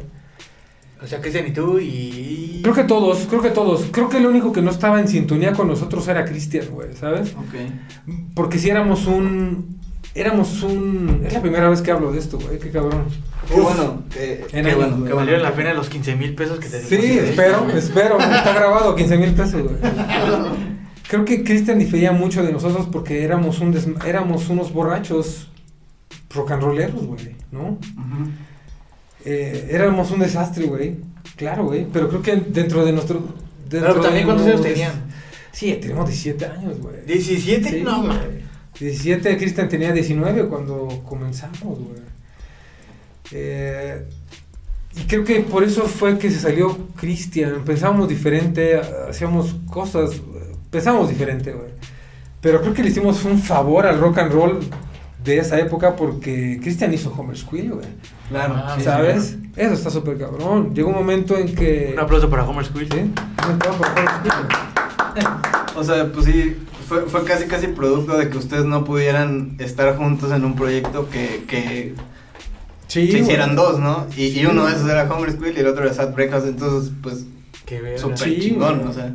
[1.04, 2.60] O sea, Cristian y tú y...
[2.62, 3.86] Creo que todos, creo que todos.
[3.92, 7.34] Creo que el único que no estaba en sintonía con nosotros era Christian, güey, ¿sabes?
[7.34, 7.56] Ok.
[8.36, 9.81] Porque si éramos un...
[10.14, 11.24] Éramos un...
[11.26, 13.06] Es la primera vez que hablo de esto, güey, qué cabrón.
[13.48, 14.04] Qué bueno.
[14.14, 18.20] Qué qué Que valieron la pena los 15 mil pesos que te Sí, espero, espero.
[18.20, 19.76] Está grabado, 15 mil pesos, güey.
[21.08, 25.50] Creo que Christian difería mucho de nosotros porque éramos, un des- éramos unos borrachos
[26.34, 27.78] rock and rolleros, güey, ¿no?
[29.26, 30.98] Eh, éramos un desastre, güey.
[31.36, 31.86] Claro, güey.
[31.92, 33.22] Pero creo que dentro de nuestro...
[33.70, 34.92] Pero también, de ¿cuántos años tenían?
[35.52, 36.96] Sí, tenemos 17 años, güey.
[37.08, 37.70] ¿17?
[37.70, 38.06] Sí, no.
[38.82, 38.90] Ma.
[38.90, 42.02] 17, Cristian tenía 19 cuando comenzamos, güey.
[43.32, 44.06] Eh,
[44.96, 47.64] y creo que por eso fue que se salió Cristian.
[47.64, 50.22] Pensábamos diferente, hacíamos cosas,
[50.70, 51.70] pensábamos diferente, güey.
[52.42, 54.60] Pero creo que le hicimos un favor al rock and roll
[55.24, 57.88] de esa época porque Cristian hizo Homer Squill, güey.
[58.30, 58.56] Claro.
[58.58, 59.38] Ah, sí, ¿Sabes?
[59.56, 60.74] Eso está súper cabrón.
[60.74, 61.92] Llegó un momento en que...
[61.94, 62.90] Un aplauso para Homer Squill.
[62.92, 63.00] ¿Sí?
[63.00, 65.26] Un aplauso para Homer Squill, güey.
[65.74, 66.58] O sea, pues sí,
[66.92, 71.10] fue, fue casi casi producto de que ustedes no pudieran estar juntos en un proyecto
[71.10, 71.94] que, que
[72.88, 74.08] Sí, se hicieran dos, ¿no?
[74.18, 76.92] Y, y uno de esos era Homer Squill y el otro era Sad Breakfast, entonces
[77.02, 77.26] pues
[77.96, 79.14] súper Sí, chingón, o sea.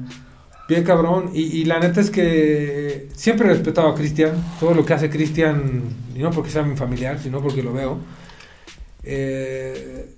[0.67, 1.33] Bien cabrón.
[1.35, 4.33] Y, y la neta es que siempre he respetado a Cristian.
[4.59, 5.83] Todo lo que hace Cristian,
[6.15, 7.99] y no porque sea mi familiar, sino porque lo veo.
[9.03, 10.09] eh,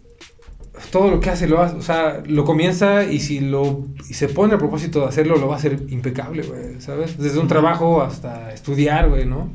[0.91, 4.29] todo lo que hace lo hace, o sea, lo comienza y si lo y se
[4.29, 7.19] pone a propósito de hacerlo, lo va a hacer impecable, güey, ¿sabes?
[7.19, 9.51] Desde un trabajo hasta estudiar, güey, ¿no?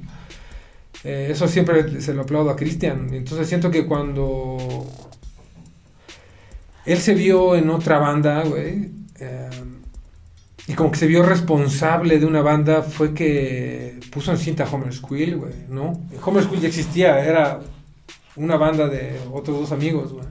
[1.04, 3.14] Eh, eso siempre se lo aplaudo a Cristian.
[3.14, 4.86] Entonces siento que cuando
[6.86, 9.50] él se vio en otra banda, güey, eh,
[10.68, 14.94] y como que se vio responsable de una banda, fue que puso en cinta Homer
[14.94, 16.00] Squill, güey, ¿no?
[16.24, 17.60] Homer Squill ya existía, era
[18.36, 20.26] una banda de otros dos amigos, güey.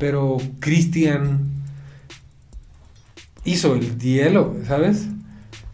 [0.00, 1.40] Pero Christian
[3.44, 5.06] hizo el hielo, ¿sabes?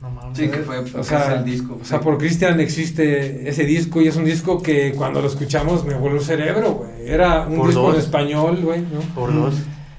[0.03, 0.37] No mames.
[0.37, 1.79] Sí, que fue O sea, el disco.
[1.81, 5.85] o sea, por Christian existe ese disco y es un disco que cuando lo escuchamos
[5.85, 7.09] me voló el cerebro, güey.
[7.09, 9.01] Era un Por disco en español, güey, ¿no?
[9.15, 9.55] Por dos.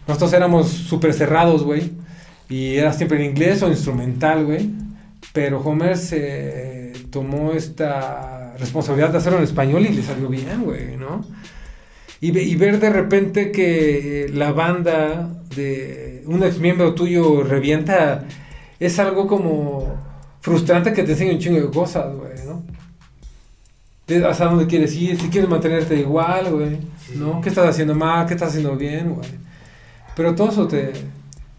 [0.08, 1.94] Nosotros éramos súper cerrados, güey.
[2.50, 4.70] Y era siempre en inglés o instrumental, güey.
[5.32, 10.98] Pero Homer se tomó esta responsabilidad de hacerlo en español y le salió bien, güey,
[10.98, 11.26] ¿no?
[12.22, 17.44] Y, ve- y ver de repente que eh, la banda de un ex miembro tuyo
[17.44, 18.26] revienta
[18.80, 19.86] es algo como
[20.42, 22.64] frustrante que te enseña un chingo de cosas, güey, ¿no?
[24.08, 26.78] De hasta dónde quieres ir, si quieres mantenerte igual, güey,
[27.16, 27.42] ¿no?
[27.42, 28.26] ¿Qué estás haciendo mal?
[28.26, 29.28] ¿Qué estás haciendo bien, güey?
[30.16, 30.94] Pero todo eso te,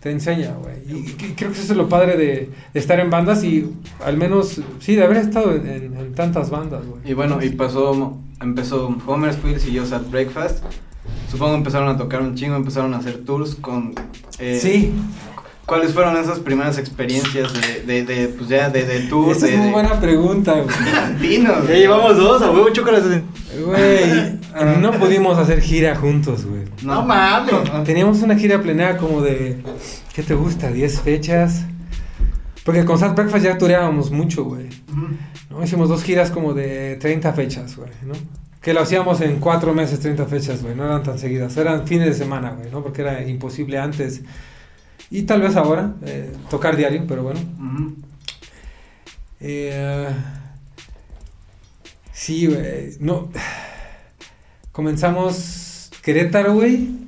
[0.00, 0.76] te enseña, güey.
[0.88, 3.68] Y, y creo que eso es lo padre de, de estar en bandas y
[4.04, 7.00] al menos, sí, de haber estado en, en- en tantas bandas, güey.
[7.04, 10.64] Y bueno, y pasó, empezó Homer Squill, siguió Sad Breakfast.
[11.30, 13.94] Supongo empezaron a tocar un chingo, empezaron a hacer tours con...
[14.38, 14.92] eh, sí,
[15.68, 19.37] ¿Cuáles fueron esas primeras experiencias de, de, de pues ya, de, de tour?
[19.37, 20.74] esa de, es muy de- buena pregunta, güey.
[21.68, 23.02] Ya llevamos dos, a huevo, chócalas.
[23.04, 24.38] Güey,
[24.81, 26.62] no pudimos hacer gira juntos, güey.
[26.83, 27.52] No, mames.
[27.85, 29.59] Teníamos una gira planeada como de,
[30.14, 30.70] ¿qué te gusta?
[30.70, 31.64] ¿10 fechas?
[32.64, 34.68] Porque con Sad Breakfast ya tureábamos mucho, güey.
[35.50, 35.62] ¿no?
[35.62, 38.14] Hicimos dos giras como de 30 fechas, güey, ¿no?
[38.62, 40.74] Que lo hacíamos en cuatro meses, 30 fechas, güey.
[40.74, 41.57] No eran tan seguidas.
[41.59, 42.83] Eran fines de semana, güey, ¿no?
[42.83, 44.22] Porque era imposible antes.
[45.11, 47.40] Y tal vez ahora, eh, tocar diario, pero bueno.
[47.40, 47.94] Ujú.
[49.40, 50.09] Eh,
[52.12, 52.97] sí, güey.
[53.01, 53.29] No.
[54.73, 56.90] Comenzamos Querétaro, güey.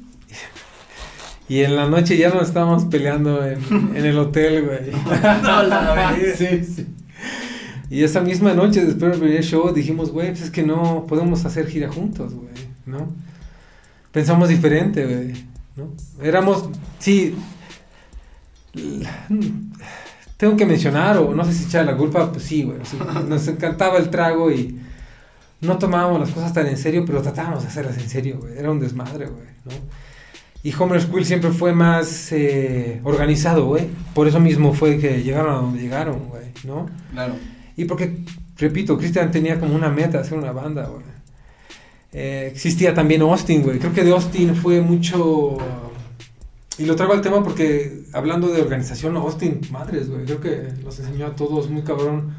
[1.49, 3.59] Y en la noche ya nos estábamos peleando en,
[3.95, 4.93] en el hotel, güey.
[5.43, 6.87] No, la sí, sí.
[7.91, 11.45] Y esa misma noche, después del primer show, dijimos, güey, pues es que no podemos
[11.45, 12.55] hacer gira juntos, güey,
[12.87, 13.13] ¿no?
[14.13, 15.89] Pensamos diferente, güey, ¿no?
[16.25, 16.69] Éramos,
[17.01, 17.35] sí,
[20.37, 22.97] tengo que mencionar, o no sé si echar la culpa, pues sí, güey, sí,
[23.29, 24.79] nos encantaba el trago y
[25.61, 28.71] no tomábamos las cosas tan en serio, pero tratábamos de hacerlas en serio, güey, era
[28.71, 29.73] un desmadre, güey, ¿no?
[30.63, 35.53] Y Homer School siempre fue más eh, organizado, güey, por eso mismo fue que llegaron
[35.53, 36.89] a donde llegaron, güey, ¿no?
[37.13, 37.35] Claro.
[37.77, 38.19] Y porque,
[38.59, 41.03] repito, Christian tenía como una meta hacer una banda, güey.
[42.13, 43.79] Eh, existía también Austin, güey.
[43.79, 45.59] Creo que de Austin fue mucho...
[46.81, 50.25] Y lo traigo al tema porque, hablando de organización, Austin, madres, güey.
[50.25, 52.35] Creo que nos enseñó a todos muy cabrón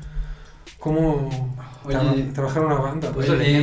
[0.79, 1.29] cómo
[1.85, 3.29] Oye, tra- trabajar una banda, güey.
[3.29, 3.55] ¿y,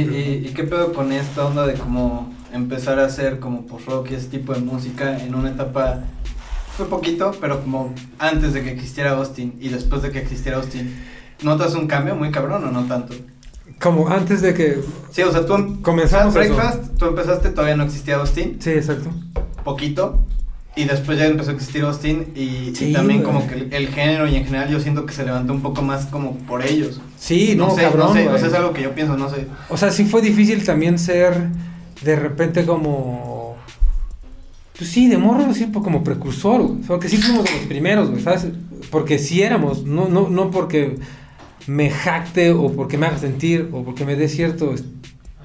[0.45, 4.14] y, y qué pedo con esta onda de como empezar a hacer como post-rock y
[4.14, 6.01] ese tipo de música en una etapa,
[6.77, 10.95] fue poquito, pero como antes de que existiera Austin y después de que existiera Austin,
[11.43, 13.14] ¿notas un cambio muy cabrón o no tanto?
[13.81, 14.81] Como antes de que...
[15.11, 16.55] Sí, o sea, tú em- Comenzamos Fat eso.
[16.55, 19.11] Breakfast, tú empezaste, todavía no existía Austin, Sí, exacto.
[19.64, 20.25] poquito,
[20.79, 23.33] y después ya empezó a existir Austin y, también güey.
[23.35, 25.83] como que el, el género y en general yo siento que se levantó un poco
[25.83, 27.01] más como por ellos.
[27.19, 28.38] Sí, no, sé, cabrón, no sé, o güey.
[28.38, 29.47] sea, es algo que yo pienso, no sé.
[29.71, 31.49] O sea, sí fue difícil también ser
[32.03, 33.57] de repente como...
[34.77, 36.81] Pues sí, de morro, sí, pues como precursor, güey.
[36.83, 38.47] Porque sí fuimos de los primeros, güey, ¿sabes?
[38.93, 40.97] Porque sí éramos, no, no, no porque
[41.67, 44.73] me jacte o porque me haga sentir o porque me dé cierto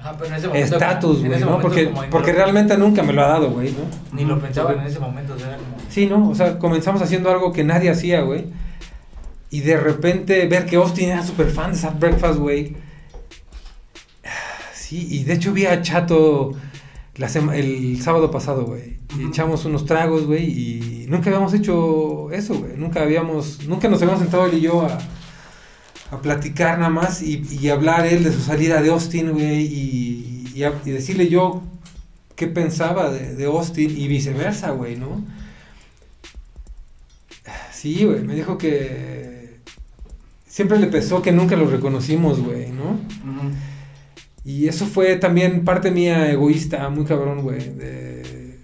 [0.04, 0.74] Ajá, pero en ese momento.
[0.74, 1.60] estatus, güey, ¿no?
[1.60, 3.78] Porque, porque realmente nunca me lo ha dado, güey, ¿no?
[4.12, 5.76] Ni lo pensaban en ese momento, o sea, era como.
[5.88, 6.28] Sí, ¿no?
[6.28, 8.44] O sea, comenzamos haciendo algo que nadie hacía, güey.
[9.48, 12.76] Y de repente ver que Austin era súper fan de Sad Breakfast, güey.
[14.74, 16.52] Sí, y de hecho vi a Chato
[17.16, 18.98] la el sábado pasado, güey.
[19.16, 19.28] Y Ujú.
[19.30, 20.44] echamos unos tragos, güey.
[20.44, 22.76] Y nunca habíamos hecho eso, güey.
[22.76, 24.98] Nunca habíamos, nunca nos habíamos sentado él y yo a,
[26.14, 29.62] a platicar nada más y, y hablar él de su salida de Austin, güey.
[29.66, 31.62] Y, y, a- y decirle yo
[32.36, 35.24] qué pensaba de, de Austin y viceversa, güey, ¿no?
[37.72, 39.58] Sí, güey, me dijo que
[40.46, 42.98] siempre le pesó que nunca lo reconocimos, güey, ¿no?
[44.44, 47.58] Y eso fue también parte mía egoísta, muy cabrón, güey.
[47.74, 48.58] de-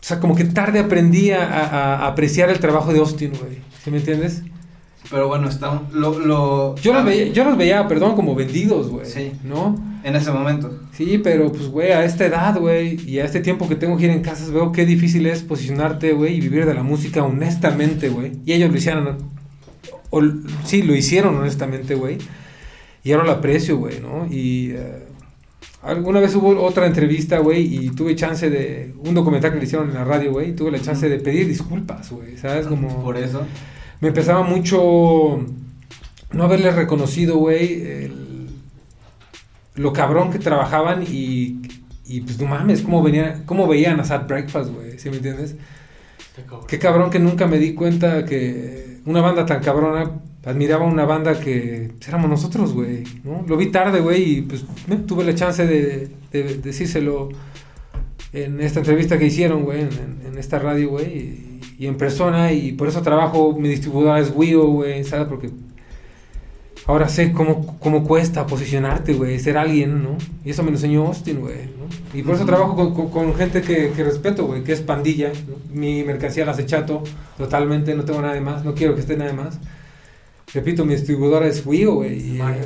[0.00, 3.58] O sea, como que tarde aprendí a, a- a apreciar el trabajo de Austin, güey.
[3.88, 4.42] ¿Sí me entiendes?
[5.10, 9.06] Pero bueno, está lo, lo Yo los veía, yo los veía, perdón, como vendidos, güey.
[9.06, 9.32] Sí.
[9.42, 9.88] ¿No?
[10.04, 10.70] en ese momento.
[10.92, 14.04] Sí, pero pues, güey, a esta edad, güey, y a este tiempo que tengo que
[14.04, 18.10] ir en casas, veo qué difícil es posicionarte, güey, y vivir de la música honestamente,
[18.10, 18.32] güey.
[18.44, 19.16] Y ellos lo hicieron,
[20.10, 20.22] o,
[20.64, 22.18] sí, lo hicieron honestamente, güey.
[23.04, 24.26] Y ahora lo aprecio, güey, ¿no?
[24.30, 25.06] Y eh,
[25.82, 29.88] alguna vez hubo otra entrevista, güey, y tuve chance de, un documental que le hicieron
[29.88, 32.66] en la radio, güey, tuve la chance de pedir disculpas, güey, ¿sabes?
[32.66, 33.46] Como Por eso.
[34.00, 35.44] Me pesaba mucho
[36.32, 38.10] no haberles reconocido, güey,
[39.74, 41.60] lo cabrón que trabajaban y,
[42.04, 45.54] y pues no mames, cómo, venía, cómo veían a Sad Breakfast, güey, ¿sí me entiendes?
[46.36, 46.66] Qué cabrón.
[46.68, 50.10] Qué cabrón que nunca me di cuenta que una banda tan cabrona
[50.44, 53.44] admiraba una banda que pues, éramos nosotros, güey, ¿no?
[53.46, 57.28] Lo vi tarde, güey, y pues eh, tuve la chance de, de decírselo
[58.32, 61.47] en esta entrevista que hicieron, güey, en, en- en esta radio, güey,
[61.78, 65.26] y, en persona, y por eso trabajo, mi distribuidora es Wio, güey, ¿sabes?
[65.28, 65.50] Porque
[66.86, 70.16] ahora sé cómo, cómo cuesta posicionarte, güey, ser alguien, ¿no?
[70.44, 72.18] Y eso me lo enseñó Austin, güey, ¿no?
[72.18, 75.28] Y por eso trabajo con, con- con gente que, que respeto, güey, que es pandilla,
[75.48, 75.56] ¿no?
[75.78, 77.02] Mi mercancía la hace chato,
[77.36, 79.58] totalmente, no tengo nada de más, no quiero que esté nada de más.
[80.54, 82.20] Repito, mi distribuidora es Wio, güey.
[82.38, 82.62] Mario.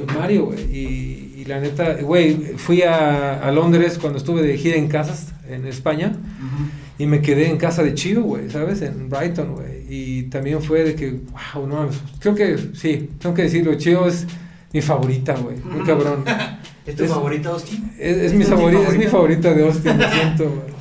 [0.00, 0.64] eh, Mario, güey.
[0.76, 5.28] Y, y la neta, güey, fui a, a Londres cuando estuve de gira en casas
[5.48, 6.08] en España.
[6.08, 6.68] Ujú.
[6.98, 8.80] Y me quedé en casa de Chio, güey, ¿sabes?
[8.82, 9.84] En Brighton, güey.
[9.88, 11.10] Y también fue de que,
[11.54, 11.96] wow, no mames.
[12.20, 14.26] Creo que, sí, tengo que decirlo, Chio es
[14.72, 15.56] mi favorita, güey.
[15.58, 16.24] Muy cabrón.
[16.86, 17.92] ¿Es tu Es- favorita, Austin?
[17.98, 20.74] Es, es mi favorita, es mi favorita de Austin, lo siento, güey.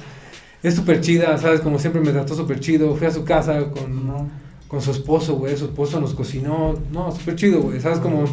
[0.61, 1.61] Es súper chida, ¿sabes?
[1.61, 2.95] Como siempre me trató súper chido.
[2.95, 4.29] Fui a su casa con, No.
[4.67, 5.57] con su esposo, güey.
[5.57, 6.75] Su esposo nos cocinó.
[6.91, 7.81] No, súper chido, güey.
[7.81, 7.99] ¿Sabes?
[7.99, 8.23] Como...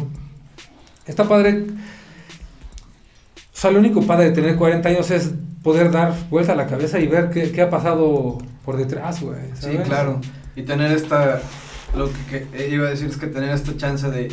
[1.05, 1.65] Está padre.
[3.53, 5.31] O sea, lo único padre de tener 40 años es
[5.63, 9.39] poder dar vuelta a la cabeza y ver qué, qué ha pasado por detrás, güey.
[9.59, 10.19] Sí, claro.
[10.55, 11.41] Y tener esta,
[11.95, 14.29] lo que, que iba a decir es que tener esta chance de,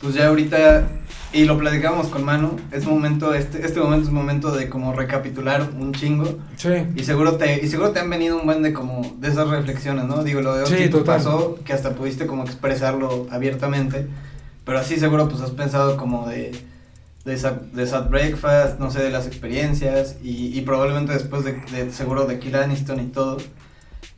[0.00, 0.88] pues ya ahorita,
[1.32, 5.68] y lo platicamos con Manu, es momento, este, este momento es momento de como recapitular
[5.78, 6.38] un chingo.
[6.56, 6.70] Sí.
[6.96, 10.04] Y seguro te, y seguro te han venido un buen de como, de esas reflexiones,
[10.06, 10.22] ¿no?
[10.24, 11.16] Digo, lo de Sí, total.
[11.16, 14.06] pasó, que hasta pudiste como expresarlo abiertamente,
[14.64, 16.52] pero así seguro pues has pensado como de,
[17.24, 21.52] de, Sad, de Sad Breakfast, no sé, de las experiencias, y, y probablemente después de,
[21.72, 23.36] de seguro de Kill Aniston y todo.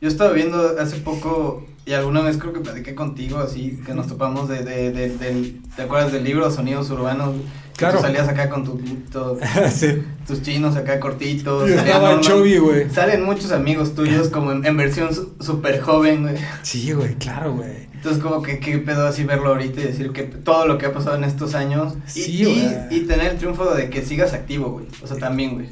[0.01, 4.07] Yo estaba viendo hace poco, y alguna vez creo que platiqué contigo, así, que nos
[4.07, 7.35] topamos de, de, de- del, ¿te acuerdas del libro Sonidos Urbanos?
[7.75, 7.95] Claro.
[7.97, 8.77] tú salías acá con tu,
[9.11, 9.39] tu-
[9.71, 10.03] sí.
[10.27, 11.67] tus chinos acá cortitos.
[11.67, 12.89] Yo estaba chubby, güey.
[12.91, 16.35] Salen muchos amigos tuyos como en, en versión su- súper joven, güey.
[16.61, 17.87] Sí, güey, claro, güey.
[18.03, 20.93] Entonces como que qué pedo así verlo ahorita y decir que todo lo que ha
[20.93, 21.93] pasado en estos años.
[22.07, 22.67] Y, Sí, y, güey.
[22.89, 24.85] y tener el triunfo de que sigas activo, güey.
[25.01, 25.69] O sea, también, güey.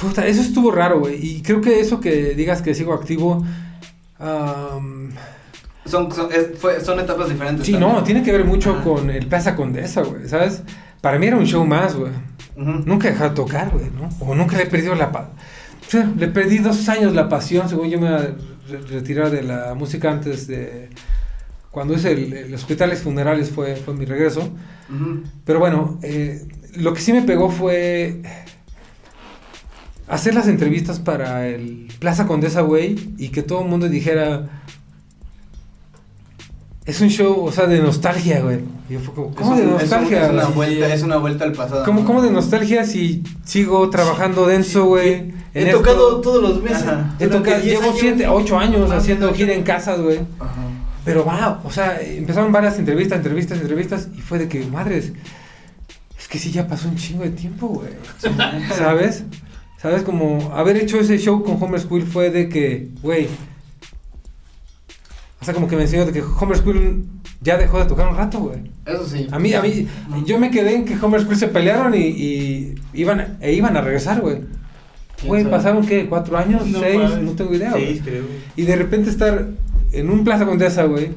[0.00, 1.24] Puta, eso estuvo raro, güey.
[1.24, 3.44] Y creo que eso que digas que sigo activo.
[5.86, 7.64] Son, son, es- fue- son etapas diferentes.
[7.64, 7.92] sí, también.
[7.92, 8.82] no, tiene que ver mucho Ajá.
[8.82, 10.62] con el Plaza Condesa, güey, ¿sabes?
[11.00, 12.10] Para mí era un show más, güey.
[12.56, 14.08] Nunca he dejado de tocar, güey, ¿no?
[14.18, 15.30] O nunca le he perdido la pa-
[15.86, 19.30] o sea, le perdí dos años la pasión, según yo me iba a re- retirar
[19.30, 20.90] de la música antes de...
[21.70, 24.48] Cuando hice el, el hospitales funerales fue, fue mi regreso.
[25.44, 28.22] Pero bueno, eh, lo que sí me pegó fue
[30.08, 34.48] hacer las entrevistas para el Plaza Condesa, güey, y que todo el mundo dijera,
[36.86, 38.60] es un show, o sea, de nostalgia, güey.
[38.88, 40.24] Y yo fue como, ¿cómo Es de un- nostalgia?
[40.24, 40.54] Es, una güey?
[40.78, 41.84] vuelta, es una vuelta al pasado.
[41.84, 42.06] ¿Cómo, ¿no?
[42.06, 45.34] cómo de nostalgia si sigo trabajando denso, güey?
[45.52, 45.78] He esto?
[45.78, 46.84] tocado todos los meses.
[46.84, 47.14] Ajá.
[47.18, 47.96] He tocado, 10 llevo años.
[48.00, 50.20] 7, 8 años haciendo gira en casas, güey.
[50.40, 50.62] Ajá.
[51.04, 55.12] Pero va, o sea, empezaron varias entrevistas, entrevistas, entrevistas, y fue de que, madres,
[56.18, 57.90] es que sí ya pasó un chingo de tiempo, güey.
[58.76, 59.24] ¿Sabes?
[59.78, 60.02] ¿Sabes?
[60.02, 63.28] Como haber hecho ese show con Homer School fue de que, güey.
[65.40, 67.06] O sea, como que me enseñó de que Homer School
[67.40, 68.58] ya dejó de tocar un rato, güey.
[68.84, 69.28] Eso sí.
[69.30, 69.86] A mí, a mí,
[70.26, 73.80] yo me quedé en que Homer School se pelearon y, y iban, e iban a
[73.80, 74.40] regresar, güey.
[75.16, 76.06] ¿Quién Güey, pasaron, ¿qué?
[76.06, 76.64] ¿Cuatro años?
[76.66, 77.00] No ¿Seis?
[77.22, 77.86] No tengo idea, güey.
[77.86, 78.24] Seis, creo.
[78.54, 79.48] Y de repente estar
[79.92, 81.12] en un Plaza Condesa, güey.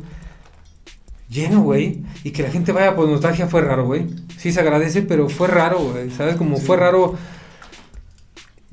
[1.29, 2.03] Lleno, güey.
[2.23, 4.07] Y que la gente vaya por nostalgia fue raro, güey.
[4.38, 6.10] Sí se agradece, pero fue raro, güey.
[6.12, 6.36] ¿Sabes?
[6.36, 7.15] Como fue raro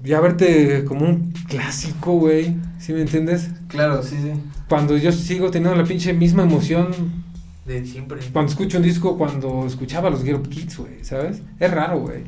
[0.02, 2.56] ya verte como un clásico, güey.
[2.78, 3.50] ¿Sí me entiendes?
[3.68, 4.32] Claro, sí, sí.
[4.68, 7.24] Cuando yo sigo teniendo la pinche misma emoción
[7.66, 8.20] De siempre.
[8.32, 11.04] cuando escucho un disco, cuando escuchaba los Up Kids, güey.
[11.04, 11.42] ¿Sabes?
[11.58, 12.22] Es raro, güey.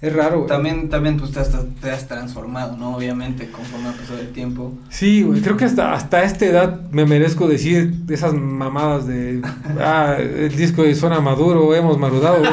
[0.00, 0.48] Es raro, güey.
[0.48, 2.96] También, también pues, te, has, te has transformado, ¿no?
[2.96, 4.74] Obviamente, conforme ha pasado el tiempo.
[4.90, 9.40] Sí, güey, creo que hasta, hasta esta edad me merezco decir esas mamadas de,
[9.80, 12.52] ah, el disco suena maduro, hemos madurado, güey.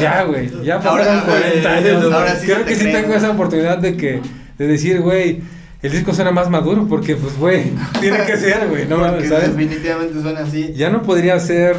[0.00, 2.12] Ya, güey, ya pasaron Ahora, 40 güey, años.
[2.12, 3.16] ahora sí creo que sí tengo güey.
[3.18, 4.20] esa oportunidad de que,
[4.58, 5.40] de decir, güey,
[5.80, 9.48] el disco suena más maduro porque, pues, güey, tiene que ser, güey, no mames, ¿sabes?
[9.56, 10.74] definitivamente suena así.
[10.74, 11.76] Ya no podría ser,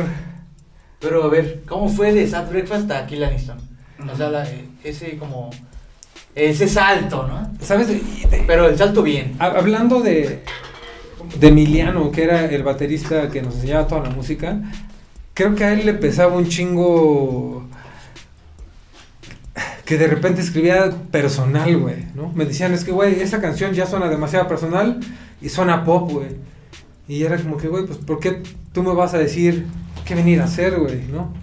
[0.99, 3.57] Pero a ver, ¿cómo fue de Sad Breakfast a Kill Aniston?
[4.11, 4.47] O sea, la-
[4.83, 5.49] ese como...
[6.35, 7.51] Ese salto, ¿no?
[7.61, 7.87] ¿sabes?
[8.47, 9.35] Pero el salto bien.
[9.39, 10.43] Ha- Hablando de,
[11.39, 14.59] de Emiliano, que era el baterista que nos enseñaba toda la música,
[15.35, 17.67] creo que a él le pesaba un chingo
[19.85, 22.31] que de repente escribía personal, güey, ¿no?
[22.33, 24.99] Me decían, es que, güey, esa canción ya suena demasiado personal
[25.41, 26.29] y suena pop, güey.
[27.07, 29.65] Y era como que, güey, pues, ¿por qué tú me vas a decir
[30.05, 31.33] qué venir a hacer, güey, no?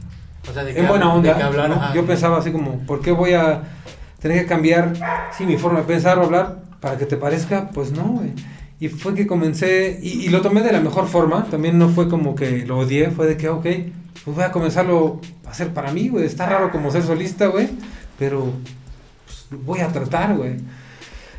[0.48, 1.30] O sea, de que En buena onda.
[1.30, 1.94] De que hablar, ¿no?
[1.94, 3.62] Yo pensaba así como, ¿por qué voy a
[4.20, 4.94] tener que cambiar
[5.36, 7.70] sí, mi forma de pensar o hablar para que te parezca?
[7.70, 8.32] Pues no, güey.
[8.78, 12.08] Y fue que comencé, y, y lo tomé de la mejor forma, también no fue
[12.08, 13.66] como que lo odié, fue de que, ok,
[14.24, 16.24] pues voy a comenzarlo a hacer para mí, güey.
[16.24, 17.68] Está raro como ser solista, güey,
[18.18, 18.52] pero
[19.26, 20.56] pues, voy a tratar, güey.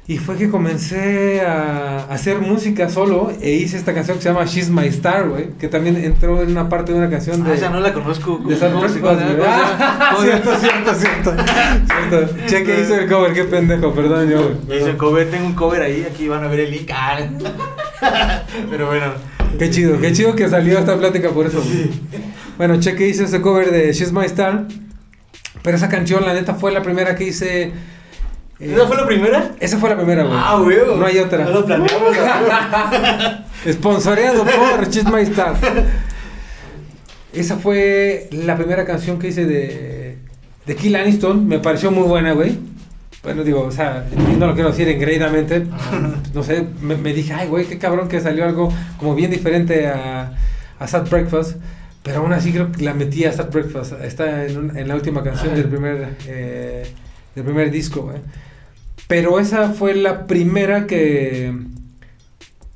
[0.08, 4.44] Y fue que comencé a hacer música solo e hice esta canción que se llama
[4.46, 7.52] She's My Star, güey, que también entró en una parte de una canción de...
[7.52, 8.40] Ah, esa no la conozco.
[8.46, 9.48] De Sad ¿Cómo se- Breakfast, cómo se- güey.
[9.48, 9.98] cómo se llama?
[10.02, 10.18] Ah.
[10.22, 11.36] Cierto, cierto, cierto.
[12.10, 12.36] Cierto.
[12.48, 14.56] Cheque hizo el cover, qué pendejo, perdón yo, güey.
[14.68, 16.90] Ya hice un cover, tengo un cover ahí, aquí van a ver el link.
[16.94, 17.18] Ah.
[18.70, 19.14] Pero bueno.
[19.60, 21.62] Qué chido, qué chido que salió esta plática por eso.
[21.64, 21.90] güey.
[22.58, 24.66] Bueno, Cheque hizo ese cover de She's My Star.
[25.62, 27.72] Pero esa canción, la neta, fue la primera que hice.
[28.62, 29.52] ¿Esa fue la primera?
[29.60, 30.38] Esa fue la primera, güey.
[30.40, 30.78] Ah, güey.
[30.98, 31.46] No hay otra.
[31.46, 32.16] No lo planeamos.
[33.72, 35.56] Sponsoreado por She's My Star.
[37.34, 40.18] Esa fue la primera canción que hice de,
[40.66, 41.48] de Kill Aniston.
[41.48, 42.58] Me pareció muy buena, güey.
[43.24, 44.06] Bueno, digo, o sea,
[44.38, 45.66] no lo quiero decir engreídamente.
[46.34, 49.88] No sé, me, me dije, ay, güey, qué cabrón que salió algo como bien diferente
[49.88, 50.34] a,
[50.80, 51.58] a Sad Breakfast.
[52.04, 53.94] Pero aún así creo que la metí a Sad Breakfast.
[54.04, 56.92] Está en, un- en la última canción del primer, eh,
[57.36, 58.18] del primer disco, güey.
[59.12, 61.54] Pero esa fue la primera que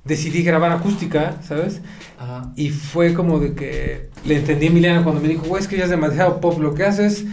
[0.04, 1.80] decidí grabar acústica, ¿sabes?
[2.20, 2.52] Ajá.
[2.58, 5.78] Y fue como de que le entendí a Emiliano cuando me dijo, güey, es que
[5.78, 7.24] ya es demasiado pop lo que haces.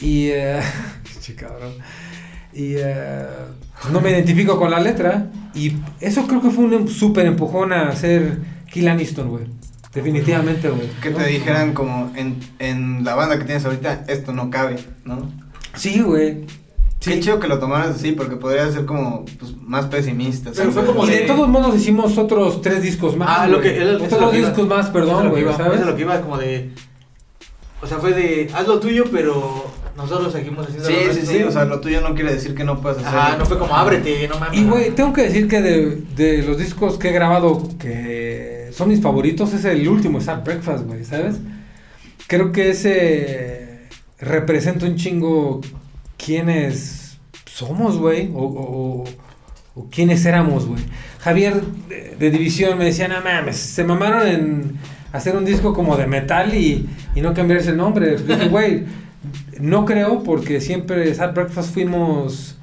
[0.00, 0.28] Y,
[1.20, 1.72] che, cabrón.
[2.52, 3.26] Y eh,
[3.90, 5.32] no me identifico con la letra.
[5.52, 8.38] Y eso creo que fue un súper empujón a hacer
[8.70, 9.46] Kill Aniston, güey.
[9.92, 10.90] Definitivamente, güey.
[11.02, 11.16] Que ¿no?
[11.16, 15.28] te dijeran como en, en la banda que tienes ahorita, esto no cabe, ¿no?
[15.74, 16.46] Sí, güey.
[17.04, 17.20] Qué Sí.
[17.20, 20.50] chido que lo tomaras así, porque podría ser como pues, más pesimista.
[20.56, 23.28] Pero fue como Y de de- todos modos hicimos otros tres discos más.
[23.40, 23.76] Ah, lo que.
[23.76, 24.48] Es Otros lo iba.
[24.48, 25.74] discos más, es perdón, güey, iba, ¿sabes?
[25.74, 26.70] Eso es lo que iba como de.
[27.82, 28.50] O sea, fue de.
[28.54, 29.66] Haz lo tuyo, pero
[29.96, 32.64] nosotros seguimos haciendo Sí, lo sí, sí, o sea, lo tuyo no quiere decir que
[32.64, 33.08] no puedas hacer.
[33.18, 34.58] Ajá, no fue como ábrete, no mames.
[34.58, 38.88] Y güey, tengo que decir que de, de los discos que he grabado que son
[38.88, 41.36] mis favoritos es el último, Sad Breakfast, güey, ¿sabes?
[42.26, 45.60] Creo que ese representa un chingo
[46.16, 49.04] quiénes somos, güey, o,
[49.74, 50.82] o, quiénes éramos, güey.
[51.20, 54.78] Javier de, de División me decía, no mames, se mamaron en
[55.12, 58.16] hacer un disco como de metal y, y no cambiarse el nombre.
[58.16, 58.84] Dije, güey,
[59.60, 62.56] no creo porque siempre Sad Breakfast fuimos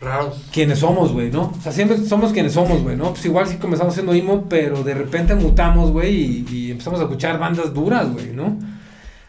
[0.00, 0.44] Raros.
[0.52, 1.52] quienes somos, güey, ¿no?
[1.58, 3.10] O sea, siempre somos quienes somos, güey, ¿no?
[3.10, 7.02] Pues igual sí comenzamos siendo emo, pero de repente mutamos, güey, y, y empezamos a
[7.04, 8.56] escuchar bandas duras, güey, ¿no?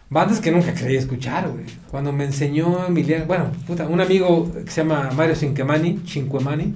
[0.09, 1.65] Bandas que nunca creí escuchar, güey.
[1.91, 6.73] Cuando me enseñó Emiliano, bueno, puta, un amigo que se llama Mario Cinquemani, Cinquemani,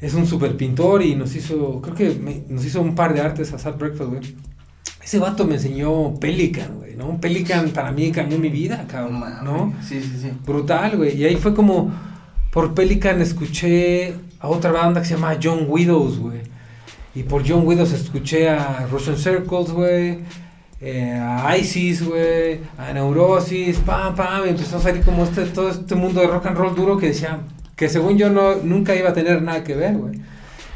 [0.00, 3.20] es un super pintor y nos hizo, creo que me- nos hizo un par de
[3.20, 4.22] artes a Sad Breakfast, güey.
[5.02, 7.18] Ese vato me enseñó Pelican, güey, ¿no?
[7.20, 9.72] Pelican para mí cambió mi vida, cabrón, ¿no?
[9.82, 10.32] Sí, sí, sí.
[10.44, 11.16] Brutal, güey.
[11.16, 11.92] Y ahí fue como,
[12.52, 16.40] por Pelican escuché a otra banda que se llama John Widows, güey.
[17.14, 20.18] Y por John Widows escuché a Russian Circles, güey.
[20.80, 22.60] Eh, a ISIS, güey.
[22.78, 24.46] A Neurosis, pam, pam.
[24.46, 27.08] Y empezó a salir como este, todo este mundo de rock and roll duro que
[27.08, 27.40] decía,
[27.76, 30.20] que según yo no, nunca iba a tener nada que ver, güey.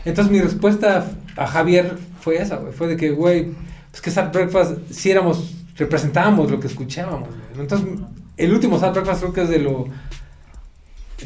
[0.04, 2.72] Entonces mi respuesta a Javier fue esa, güey.
[2.72, 3.52] Fue de que, güey,
[3.90, 7.60] pues que Sad Breakfast, si éramos, representábamos lo que escuchábamos, güey.
[7.60, 7.88] Entonces,
[8.36, 9.86] el último Sad Breakfast creo que es de lo,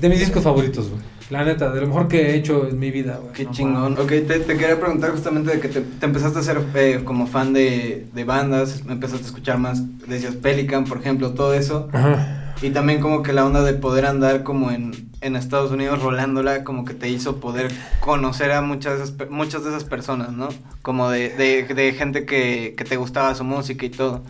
[0.01, 1.03] de mis discos favoritos, güey.
[1.31, 3.33] La neta, de lo mejor que he hecho en mi vida, güey.
[3.33, 3.95] Qué chingón.
[3.99, 7.27] Ok, te, te quería preguntar justamente de que te, te empezaste a ser eh, como
[7.27, 11.89] fan de, de bandas, empezaste a escuchar más, decías Pelican, por ejemplo, todo eso.
[11.93, 12.53] Ajá.
[12.63, 16.63] Y también como que la onda de poder andar como en, en Estados Unidos rolándola,
[16.63, 20.31] como que te hizo poder conocer a muchas de esas, pe- muchas de esas personas,
[20.33, 20.49] ¿no?
[20.83, 24.23] Como de, de, de gente que, que te gustaba su música y todo.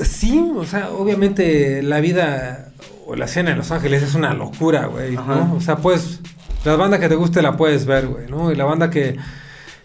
[0.00, 2.72] Sí, o sea, obviamente la vida
[3.06, 5.14] o la escena en Los Ángeles es una locura, güey.
[5.14, 5.54] ¿no?
[5.54, 6.20] O sea, pues,
[6.64, 8.50] la banda que te guste la puedes ver, güey, ¿no?
[8.52, 9.16] Y la banda que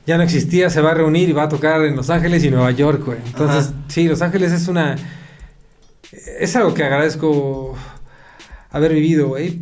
[0.06, 2.50] ya no existía se va a reunir y va a tocar en Los Ángeles y
[2.50, 3.20] Nueva York, güey.
[3.26, 3.84] Entonces, Ajá.
[3.88, 4.96] sí, Los Ángeles es una...
[6.40, 7.76] Es algo que agradezco
[8.72, 9.62] haber vivido, güey.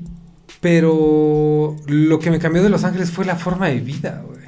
[0.61, 4.39] Pero lo que me cambió de Los Ángeles fue la forma de vida, güey.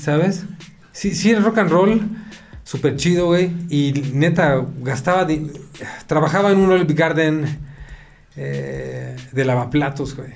[0.00, 0.44] ¿Sabes?
[0.92, 2.00] Sí, sí, el rock and roll,
[2.66, 3.50] súper chido, güey.
[3.70, 5.24] Y neta, gastaba.
[5.24, 5.50] di-
[6.08, 7.44] Trabajaba en un Olive Garden
[8.36, 10.30] eh, de lavaplatos, güey.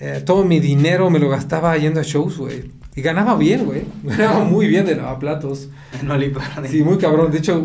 [0.00, 2.70] Eh, todo mi dinero me lo gastaba yendo a shows, güey.
[2.96, 3.82] Y ganaba bien, güey.
[4.04, 5.68] Ganaba muy bien de lavaplatos.
[6.00, 6.70] En Olive Garden.
[6.70, 7.32] Sí, muy cabrón.
[7.32, 7.62] De hecho,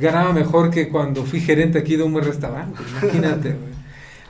[0.00, 2.80] ganaba mejor que cuando fui gerente aquí de un buen restaurante.
[3.02, 3.74] Imagínate, güey.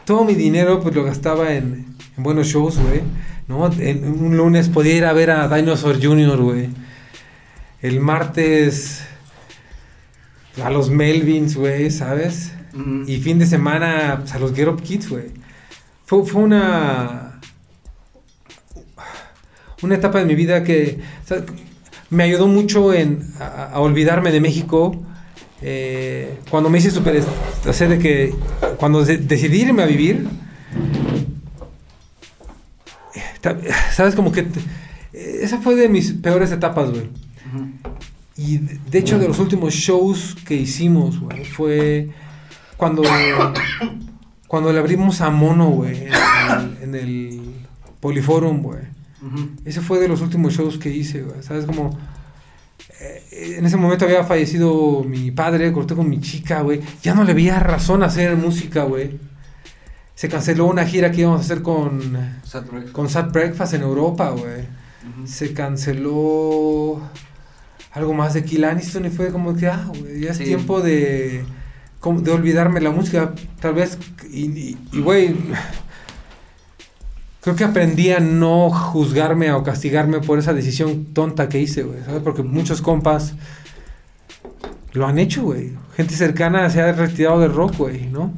[0.05, 3.01] Todo mi dinero, pues lo gastaba en, en buenos shows, güey.
[3.49, 3.71] ¿No?
[3.79, 6.69] En, un lunes podía ir a ver a Dinosaur Jr., güey.
[7.85, 9.03] El martes
[10.63, 12.53] a los Melvins, güey, ¿sabes?
[13.07, 15.27] Y fin de semana pues, a los Get Up Kids, güey.
[16.07, 17.41] Fue, fue una.
[19.83, 21.45] Una etapa de mi vida que o sea,
[22.11, 24.97] me ayudó mucho en, a, a olvidarme de México.
[25.63, 27.23] eh, cuando me hice súper.
[27.67, 28.35] O sea, de que.
[28.79, 30.27] Cuando de- decidí irme a vivir.
[33.45, 34.15] eh, ¿Sabes?
[34.15, 34.43] Como que.
[34.45, 34.61] te-
[35.45, 37.09] esa fue de mis peores etapas, güey.
[38.37, 42.11] Y de hecho, de los últimos shows que hicimos, güey, fue
[42.77, 43.03] cuando,
[44.49, 47.41] cuando le abrimos a Mono, güey, en el, en el
[48.01, 48.95] Poliforum, güey.
[49.65, 51.43] Ese fue de los últimos shows que hice, güey.
[51.43, 51.65] ¿Sabes?
[51.65, 51.99] Como.
[53.01, 56.83] eh, en ese momento había fallecido mi padre, corté con mi chica, güey.
[57.03, 59.19] Ya no le veía razón a hacer música, güey.
[60.15, 62.03] Se canceló una gira que íbamos a hacer con,
[62.45, 62.93] Sad Breakfast.
[62.93, 64.65] con Sad Breakfast en Europa, güey
[65.27, 67.01] se canceló
[67.95, 70.45] algo más de Kill Aniston y fue como que, ah, güey, ya es Sí.
[70.45, 71.45] tiempo de,
[72.03, 73.97] de olvidarme la música, tal vez,
[74.31, 75.35] y, güey,
[77.41, 82.03] creo que aprendí a no juzgarme o castigarme por esa decisión tonta que hice, güey,
[82.05, 82.23] ¿sabes?
[82.23, 83.35] Porque muchos compas
[84.93, 88.33] lo han hecho, güey, gente cercana se ha retirado del rock, güey, ¿no?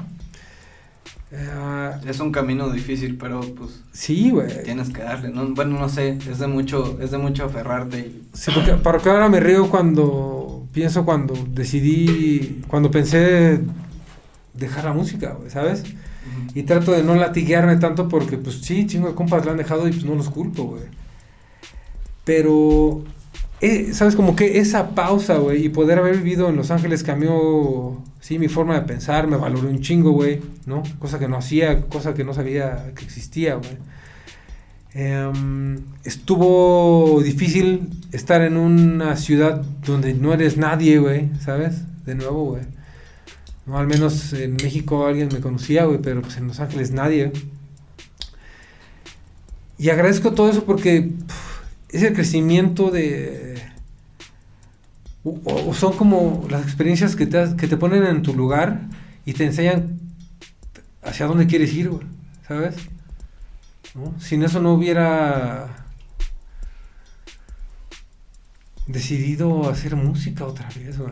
[2.07, 4.62] Es un camino difícil, pero pues sí, güey.
[4.62, 5.47] tienes que darle, ¿no?
[5.55, 8.28] Bueno, no sé, es de mucho, es de mucho aferrarte y...
[8.32, 13.61] Sí, porque, porque ahora me río cuando pienso cuando decidí, cuando pensé
[14.55, 15.84] dejar la música, güey, ¿sabes?
[16.55, 19.89] Y trato de no latiguearme tanto porque, pues sí, chingo de compas la han dejado
[19.89, 20.82] y pues no los culpo, güey.
[22.24, 23.05] Pero,
[23.61, 24.16] eh, ¿sabes?
[24.16, 28.49] Como que esa pausa, güey, y poder haber vivido en Los Ángeles cambió, sí, mi
[28.49, 30.83] forma de pensar, me valoró un chingo, güey, ¿no?
[30.99, 33.77] Cosa que no hacía, cosa que no sabía que existía, güey.
[34.95, 41.83] Em, estuvo difícil estar en una ciudad donde no eres nadie, güey, ¿sabes?
[42.05, 42.62] De nuevo, güey.
[43.64, 47.31] No, al menos en México alguien me conocía, güey, pero pues en Los Ángeles nadie.
[49.79, 51.12] Y agradezco todo eso porque
[51.91, 53.46] es el crecimiento de...
[55.29, 58.83] O, son como las experiencias que te, que te ponen en tu lugar
[59.24, 59.99] y te enseñan
[61.03, 62.07] hacia dónde quieres ir, güey,
[62.47, 62.77] ¿sabes?
[63.97, 64.14] ¿no?
[64.20, 65.66] Sin eso no hubiera
[68.87, 71.11] decidido hacer música otra vez, güey.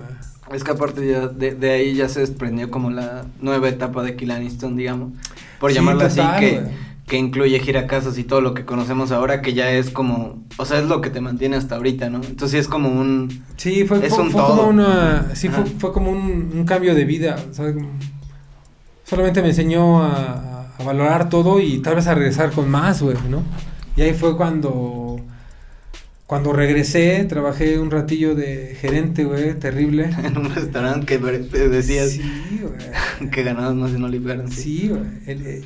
[0.53, 4.15] Es que aparte ya de, de ahí ya se desprendió como la nueva etapa de
[4.15, 5.13] Kill Aniston, digamos.
[5.59, 6.73] Por Sí, llamarla total, así, que, güey.
[7.07, 10.79] Que incluye giracasas y todo lo que conocemos ahora, que ya es como, o sea,
[10.79, 12.17] es lo que te mantiene hasta ahorita, ¿no?
[12.19, 13.43] Entonces sí es como un...
[13.57, 14.57] Sí, fue, Es fue- un fue todo.
[14.57, 15.29] como una.
[15.35, 15.73] Sí, fue, Ajá.
[15.79, 17.37] fue como un, un cambio de vida.
[19.05, 23.17] Solamente me enseñó a, a valorar todo y tal vez a regresar con más, güey,
[23.29, 23.43] ¿no?
[23.97, 25.21] Y ahí fue cuando.
[26.27, 30.09] Cuando regresé, trabajé un ratillo de gerente, güey, terrible.
[30.25, 32.23] En un restaurante que te decías Sí,
[33.31, 34.39] que ganabas más en Oliver.
[34.39, 35.03] Garden, Sí, güey.
[35.27, 35.63] Eh,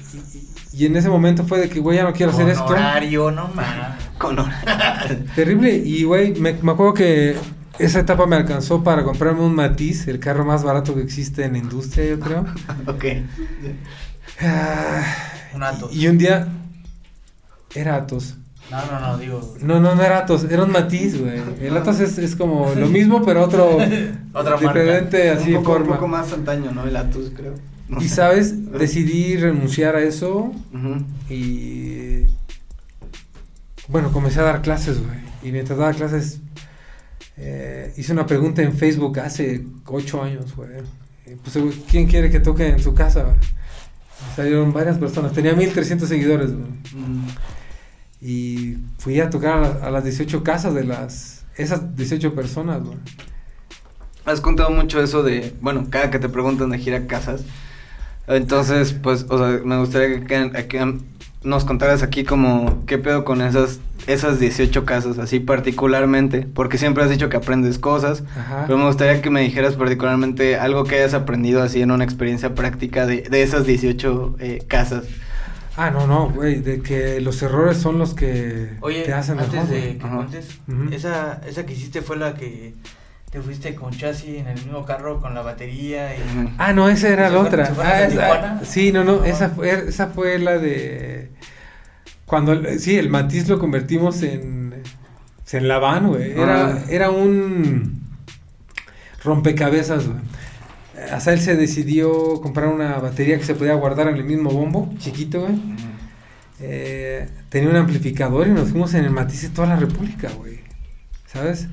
[0.73, 2.65] Y, en ese momento fue de que, güey, ya no quiero hacer Con esto.
[2.67, 4.05] horario, no mames.
[4.19, 5.07] Con hora.
[5.35, 5.75] Terrible.
[5.77, 7.37] Y, güey, me, me acuerdo que
[7.79, 11.53] esa etapa me alcanzó para comprarme un Matiz, el carro más barato que existe en
[11.53, 12.41] la industria, yo creo.
[12.87, 13.05] ok.
[14.41, 15.03] Ah,
[15.55, 15.95] Un Atos.
[15.95, 16.49] Y un día
[17.75, 18.35] era Atos.
[18.71, 19.57] No, no, no, digo.
[19.63, 21.41] No, no, no era Atos, era un Matiz, güey.
[21.61, 23.79] El Atos es, es como lo mismo, pero otro
[24.35, 24.59] Otra marca.
[24.59, 25.95] diferente así un, poco, un forma.
[25.95, 26.85] poco más antaño, ¿no?
[26.85, 27.55] El Atus, creo.
[28.01, 30.53] Y sabes, decidí renunciar a eso
[31.31, 32.27] y
[33.89, 35.19] bueno, comencé a dar clases, güey.
[35.43, 36.41] Y mientras daba clases
[37.39, 40.71] eh, hice una pregunta en Facebook hace ocho años, güey.
[41.25, 43.37] Güey, ¿quién quiere que toque en su casa?
[44.35, 46.67] salieron varias personas, tenía 1300 seguidores, güey.
[48.21, 52.99] Y fui a tocar a las 18 casas de las esas 18 personas, güey.
[54.25, 57.43] Has contado mucho eso de, bueno, cada que te preguntan de gira casas.
[58.29, 60.95] Entonces, pues, o sea, me gustaría que, que
[61.43, 67.05] nos contaras aquí como qué pedo con esas esas 18 casas, así particularmente, porque siempre
[67.05, 68.65] has dicho que aprendes cosas, Ajá.
[68.67, 72.55] pero me gustaría que me dijeras particularmente algo que hayas aprendido así en una experiencia
[72.55, 75.05] práctica de, de esas 18 eh, casas.
[75.77, 79.53] Ah, no, no, güey, de que los errores son los que Oye, te hacen antes
[79.53, 80.17] mejor, de que Ajá.
[80.17, 80.49] cuentes,
[80.91, 82.75] esa, esa que hiciste fue la que
[83.31, 86.55] te fuiste con chasis en el mismo carro con la batería y...
[86.59, 87.73] Ah, no, esa era ¿Se la otra.
[87.79, 91.31] Ah, esa- sí, no, no, esa fue, esa fue la de...
[92.27, 94.83] Cuando, sí, el matiz lo convertimos en,
[95.53, 96.33] en la van, güey.
[96.33, 96.79] Era, Ah.
[96.91, 98.03] era un
[99.25, 100.19] rompecabezas, güey.
[101.13, 105.41] Azael se decidió comprar una batería que se podía guardar en el mismo bombo, chiquito,
[105.43, 105.55] güey.
[106.61, 110.59] Eh, tenía un amplificador y nos fuimos en el matiz de toda la república, güey.
[111.27, 111.69] ¿Sabes?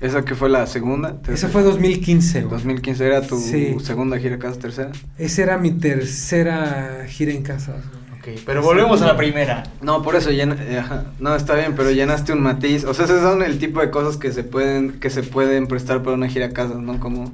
[0.00, 1.16] ¿Esa que fue la segunda?
[1.28, 2.50] Esa fue 2015, güey.
[2.52, 3.76] 2015 era tu Sí.
[3.82, 4.90] segunda gira casa tercera.
[5.18, 7.72] Esa era mi tercera gira en casa.
[7.72, 8.34] güey.
[8.36, 9.64] Ok, pero volvemos a la primera.
[9.80, 13.04] No, por eso llena, eh, ajá, no está bien, pero llenaste un matiz, o sea,
[13.06, 16.28] esos son el tipo de cosas que se pueden que se pueden prestar para una
[16.28, 16.98] gira a casa, ¿no?
[17.00, 17.32] Como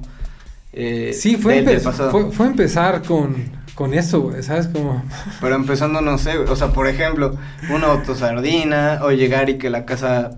[0.73, 3.35] eh, Sí, fue, empe- fue empezar con,
[3.75, 4.67] con eso, güey, ¿sabes?
[4.67, 5.03] Como...
[5.41, 7.35] Pero empezando, no sé, o sea, por ejemplo,
[7.69, 10.31] una autosardina o llegar y que la casa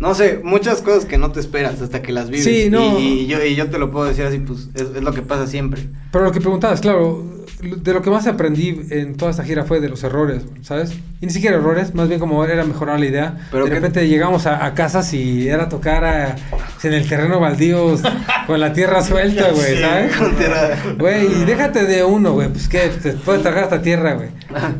[0.00, 2.44] no sé, muchas cosas que no te esperas hasta que las vives.
[2.44, 2.98] Sí, no.
[2.98, 5.22] Y, y yo, y yo te lo puedo decir así, pues es, es lo que
[5.22, 5.82] pasa siempre.
[6.12, 7.24] Pero lo que preguntabas, claro,
[7.62, 10.92] de lo que más aprendí en toda esta gira fue de los errores, ¿sabes?
[11.20, 13.48] Y ni siquiera errores, más bien como era mejorar la idea.
[13.50, 16.36] Pero de repente llegamos a, a casas y era tocar a-
[16.82, 18.02] en el terreno baldíos
[18.46, 20.14] con la tierra suelta, güey, ¿sabes?
[20.16, 20.76] con tierra.
[20.98, 24.28] Güey, y déjate de uno, güey, pues que te puede tragar hasta tierra, güey.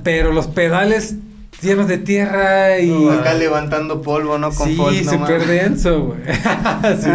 [0.05, 1.17] Pero los pedales
[1.63, 3.09] llenos de tierra y...
[3.09, 4.51] Acá levantando polvo, ¿no?
[4.53, 6.21] Con sí, súper denso, güey.
[7.01, 7.11] Sí.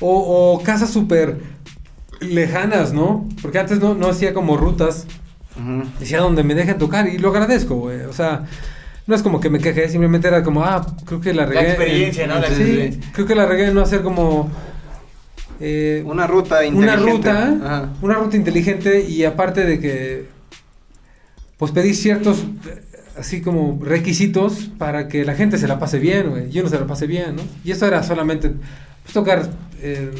[0.00, 1.36] O, o casas súper
[2.20, 3.28] lejanas, ¿no?
[3.40, 5.06] Porque antes no, no hacía como rutas.
[6.00, 8.00] Decía donde me dejen tocar y lo agradezco, güey.
[8.02, 8.46] O sea,
[9.06, 11.60] no es como que me queje, simplemente era como, ah, creo que la La regué.
[11.60, 12.34] en- experiencia, ¿no?
[12.40, 13.12] La sí, experiencia.
[13.12, 14.50] creo que la regué en no hacer como...
[15.60, 17.30] eh, Una ruta una inteligente.
[17.32, 17.88] ruta, Ajá.
[18.00, 20.26] una ruta inteligente y aparte de que,
[21.58, 22.82] pues pedí ciertos, eh,
[23.18, 26.50] así como requisitos para que la gente se la pase bien, güey.
[26.50, 27.42] Yo no se la pase bien, ¿no?
[27.64, 28.50] Y eso era solamente,
[29.02, 29.48] pues tocar
[29.82, 30.10] en,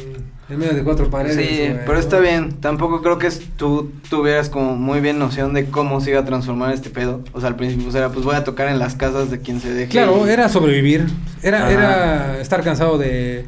[0.49, 1.47] en medio de cuatro paredes.
[1.47, 1.99] Sí, pero ¿no?
[1.99, 2.53] está bien.
[2.59, 6.73] Tampoco creo que tú tuvieras como muy bien noción de cómo se iba a transformar
[6.73, 7.21] este pedo.
[7.33, 9.59] O sea, al principio pues, era, pues voy a tocar en las casas de quien
[9.59, 9.89] se deje.
[9.89, 11.07] Claro, era sobrevivir.
[11.41, 11.71] Era, Ajá.
[11.71, 13.45] era estar cansado de,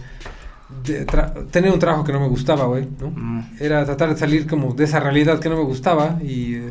[0.85, 1.05] de
[1.51, 3.11] tener un trabajo que no me gustaba, güey, ¿no?
[3.11, 3.57] Mm.
[3.59, 6.69] Era tratar de salir como de esa realidad que no me gustaba y, eh,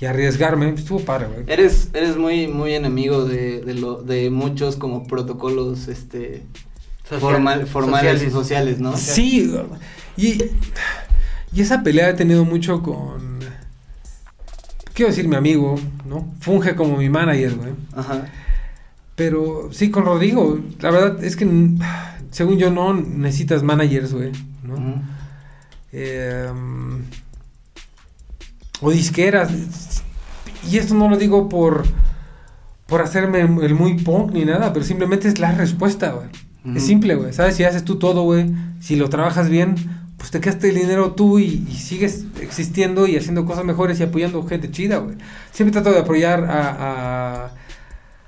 [0.00, 0.70] y arriesgarme.
[0.70, 1.44] Estuvo padre, güey.
[1.46, 6.42] Eres, eres muy, muy enemigo de, de, lo, de muchos como protocolos este
[7.08, 8.22] Social- formal- formales sociales.
[8.22, 8.96] y sociales, ¿no?
[8.96, 9.54] Sí,
[10.16, 10.38] y,
[11.52, 13.38] y esa pelea he tenido mucho con.
[14.94, 15.76] Quiero decir, mi amigo,
[16.06, 16.26] ¿no?
[16.40, 17.70] Funge como mi manager, güey.
[17.96, 18.26] Ajá.
[19.14, 21.44] Pero sí, con Rodrigo, la verdad es que,
[22.30, 24.32] según yo, no necesitas managers, güey,
[24.62, 25.02] ¿no?
[25.92, 26.48] Eh,
[28.80, 29.50] o disqueras.
[30.70, 31.84] Y esto no lo digo por,
[32.86, 36.28] por hacerme el muy punk ni nada, pero simplemente es la respuesta, güey.
[36.76, 37.32] Es simple, güey.
[37.32, 37.56] ¿Sabes?
[37.56, 39.76] Si haces tú todo, güey, si lo trabajas bien,
[40.18, 44.02] pues te quedaste el dinero tú y, y sigues existiendo y haciendo cosas mejores y
[44.02, 45.16] apoyando gente chida, güey.
[45.52, 47.50] Siempre trato de apoyar a, a,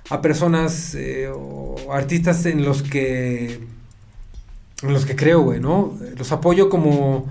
[0.09, 3.61] a personas eh, o artistas en los que
[4.82, 5.95] en los que creo, güey, ¿no?
[6.16, 7.26] Los apoyo como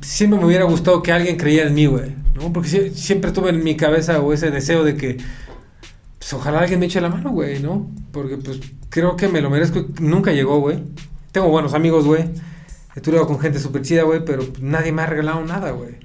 [0.00, 2.52] siempre me hubiera gustado que alguien creyera en mí, güey, ¿no?
[2.52, 5.16] Porque sie- siempre tuve en mi cabeza o ese deseo de que
[6.18, 7.88] pues ojalá alguien me eche la mano, güey, ¿no?
[8.12, 9.84] Porque pues creo que me lo merezco.
[10.00, 10.82] Nunca llegó, güey.
[11.32, 12.22] Tengo buenos amigos, güey.
[12.94, 15.96] He estudiado con gente súper chida, güey, pero nadie me ha regalado nada, güey.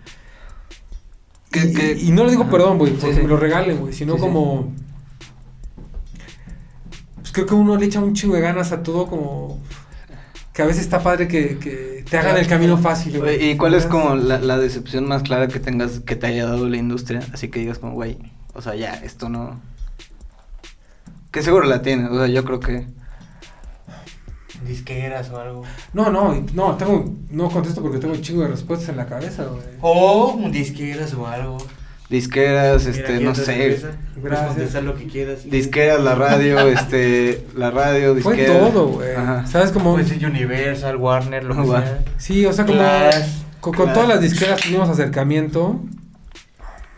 [1.51, 2.51] ¿Qué- Y, no le digo Ajá.
[2.51, 3.21] perdón, güey, porque sí.
[3.21, 4.19] me lo regalen, güey, sino sí.
[4.19, 4.73] como...
[7.17, 9.59] Pues creo que uno le echa un chingo de ganas a todo como...
[10.53, 13.51] Que a veces está padre que, que te hagan el camino fácil, güey.
[13.51, 16.67] ¿Y cuál es como la, la decepción más clara que tengas que te haya dado
[16.67, 17.21] la industria?
[17.33, 18.17] Así que digas como, güey,
[18.53, 19.61] o sea, ya, esto no...
[21.31, 22.85] Que seguro la tienes, o sea, yo creo que...
[24.67, 25.63] Disqueras o algo.
[25.93, 27.15] No, no, no, tengo...
[27.29, 29.63] No contesto porque tengo un chingo de respuestas en la cabeza, güey.
[29.79, 31.57] O un disqueras o algo.
[32.11, 33.45] Disqueras, este, no sé.
[33.45, 33.87] cerveza.
[34.13, 34.47] Puedes Gracias.
[34.49, 35.49] contestar lo que quieras.
[35.49, 38.69] Disqueras, la radio, este, la radio, Fue disqueras.
[38.71, 39.15] todo, güey.
[39.15, 39.47] Ajá.
[39.47, 39.93] ¿Sabes cómo?
[39.93, 41.99] Puede ser Universal, Warner, lo que sea.
[42.17, 42.77] Sí, o sea, como...
[42.79, 43.15] Clash,
[43.61, 43.93] Con, con Clash.
[43.95, 45.79] todas las disqueras tuvimos acercamiento.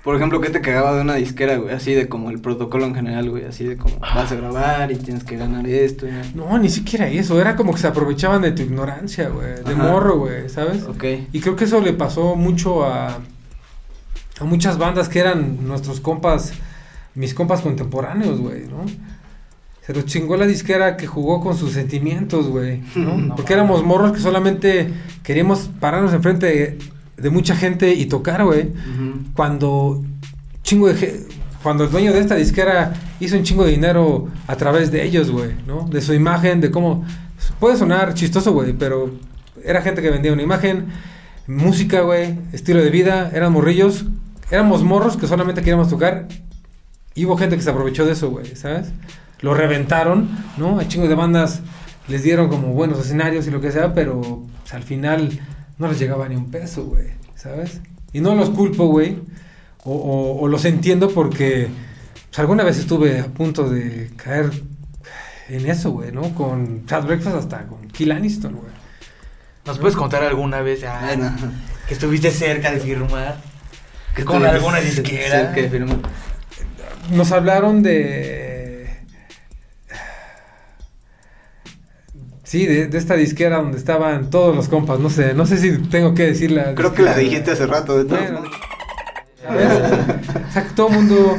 [0.04, 1.74] Por ejemplo, ¿qué te cagaba de una disquera, güey?
[1.74, 3.46] Así de como el protocolo en general, güey.
[3.46, 6.06] Así de como vas a grabar y tienes que ganar esto.
[6.08, 7.40] y- No, ni siquiera eso.
[7.40, 9.64] Era como que se aprovechaban de tu ignorancia, güey.
[9.64, 9.84] De Ajá.
[9.84, 10.84] morro, güey, ¿sabes?
[10.84, 11.04] Ok.
[11.32, 13.20] Y creo que eso le pasó mucho a,
[14.40, 16.54] a muchas bandas que eran nuestros compas,
[17.16, 18.86] mis compas contemporáneos, güey, ¿no?
[19.86, 23.18] Se los chingó la disquera que jugó con sus sentimientos, güey, ¿no?
[23.18, 26.78] No Porque éramos morros que solamente queríamos pararnos enfrente de,
[27.18, 28.72] de mucha gente y tocar, güey.
[29.36, 30.04] Cuando
[30.64, 31.26] chingo de
[31.62, 35.32] cuando el dueño de esta disquera hizo un chingo de dinero a través de ellos,
[35.32, 35.88] güey, ¿no?
[35.88, 37.06] De su imagen, de cómo
[37.60, 39.12] puede sonar chistoso, güey, pero
[39.64, 40.88] era gente que vendía una imagen,
[41.48, 44.06] música, güey, estilo de vida, eran morrillos,
[44.52, 46.28] éramos morros que solamente queríamos tocar.
[47.16, 48.88] Y hubo gente que se aprovechó de eso, güey, ¿sabes?
[49.42, 50.80] Lo reventaron, ¿no?
[50.80, 51.62] A chingos de bandas
[52.08, 55.40] les dieron como buenos escenarios y lo que sea, pero pues, al final
[55.78, 57.80] no les llegaba ni un peso, güey, ¿sabes?
[58.14, 59.18] Y no los culpo, güey,
[59.84, 61.68] o, o- o los entiendo porque
[62.30, 64.50] pues, alguna vez estuve a punto de caer
[65.50, 66.34] en eso, güey, ¿no?
[66.34, 68.72] Con Chad Breakfast hasta con Kill Aniston, güey.
[69.66, 71.16] ¿Nos puedes contar alguna vez ah,
[71.88, 73.38] que estuviste cerca de firmar?
[74.16, 75.52] Que con alguna disquera.
[75.52, 75.98] de firmar.
[77.12, 78.90] Nos hablaron de...
[82.44, 85.78] Sí, de, de esta disquera donde estaban todos los compas, no sé, no sé si
[85.90, 88.44] tengo que decir la Creo que la dijiste hace rato, de todas Bueno.
[90.50, 91.38] O sea, que todo el mundo,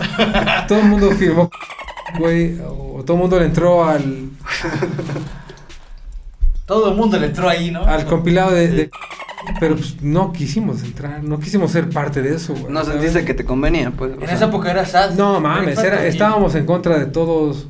[0.67, 1.51] todo el mundo firmó,
[2.19, 4.31] güey, o todo el mundo le entró al,
[6.67, 7.85] Todo el mundo le entró ahí, ¿no?
[7.85, 8.91] al compilado de, de-
[9.61, 12.73] pero pues no quisimos entrar, no quisimos ser parte de eso, güey.
[12.73, 13.01] No ¿sabes?
[13.03, 14.13] sentiste que te convenía, pues.
[14.13, 14.35] o En sea.
[14.35, 15.13] esa época era sad.
[15.15, 17.67] No mames, era- estábamos en contra de todos,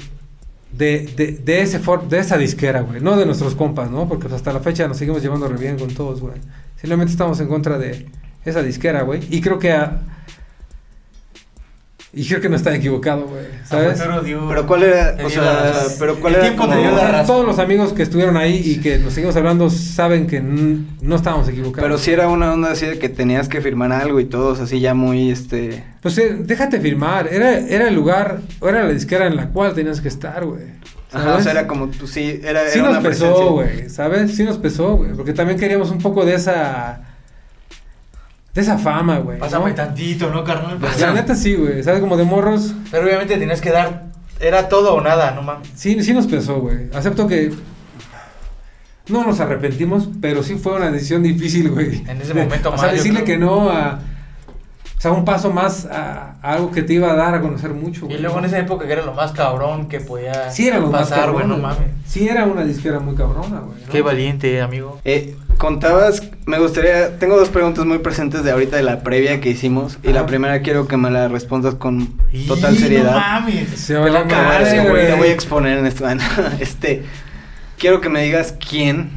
[0.72, 4.08] de, de, de ese for- de esa disquera, güey, no de nuestros compas, ¿no?
[4.08, 6.34] Porque pues, hasta la fecha nos seguimos llevando re bien con todos, güey.
[6.76, 8.06] Simplemente estamos en contra de
[8.44, 9.20] esa disquera, güey.
[9.30, 10.00] Y creo que a-
[12.16, 14.00] y creo que no está equivocado, güey, ¿sabes?
[14.24, 16.92] dio- Pero cuál era, o sea, la pero cuál El era tiempo te como- dio
[16.92, 17.26] O la sea, razón.
[17.26, 21.48] todos los amigos que estuvieron ahí y que nos seguimos hablando saben que no estábamos
[21.48, 21.82] equivocados.
[21.84, 24.80] Pero sí era una onda así de que tenías que firmar algo y todos así
[24.80, 25.84] ya muy, este...
[26.00, 30.00] Pues eh, déjate firmar, era, era el lugar, era la disquera en la cual tenías
[30.00, 30.62] que estar, güey.
[31.12, 33.50] Ajá, o sea, era como, tú sí, era, Sí era nos una pesó, presencia.
[33.52, 34.34] güey, ¿sabes?
[34.36, 37.00] Sí nos pesó, güey, porque también queríamos un poco de esa...
[38.54, 39.38] De esa fama, güey.
[39.38, 39.74] Pásame ¿no?
[39.74, 40.76] tantito, ¿no, carnal?
[40.78, 42.00] Pues, La neta sí, güey, ¿sabes?
[42.00, 44.04] Como de morros, Pero obviamente tenías que dar.
[44.40, 45.68] Era todo o nada, no mames.
[45.74, 46.88] sí, sí nos pesó, güey.
[46.94, 47.52] Acepto que...
[49.08, 52.02] No nos arrepentimos, pero sí fue una decisión difícil, güey.
[52.08, 53.38] En ese momento O sea, más, decirle creo.
[53.38, 54.00] que no a...
[54.96, 57.70] O sea, un paso más a, a algo que te iba a dar a conocer
[57.74, 58.20] mucho, Y güey.
[58.22, 61.10] luego en esa época que era lo más cabrón que podía Sí era lo más
[61.10, 61.88] pasar, güey, cabrón, no mames.
[62.06, 63.82] Sí era una disquera muy cabrona, güey.
[63.84, 63.92] ¿no?
[63.92, 64.98] Qué valiente, amigo.
[65.04, 69.50] Eh, contabas, me gustaría, tengo dos preguntas muy presentes de ahorita de la previa que
[69.50, 72.08] hicimos y la primera quiero que me la respondas con
[72.46, 73.12] total seriedad.
[73.12, 73.68] No mames.
[73.70, 75.06] Se va a cagar madre, ese Te voy- güey.
[75.06, 76.04] te voy a exponer en esto.
[76.60, 77.02] este,
[77.78, 79.10] quiero que me digas quién,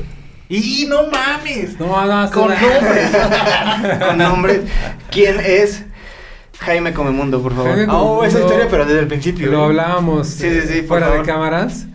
[0.49, 1.77] Y no mames.
[1.79, 2.55] No, no, Con no.
[2.55, 3.11] nombres.
[4.07, 4.61] con nombre,
[5.11, 5.83] quién es
[6.59, 7.75] Jaime Comemundo, por favor.
[7.75, 9.51] Jaime Oh, esa historia, pero desde el principio.
[9.51, 9.65] Lo ¿eh?
[9.65, 11.25] hablábamos Sí, eh, sí, sí, por fuera de favor.
[11.25, 11.85] cámaras.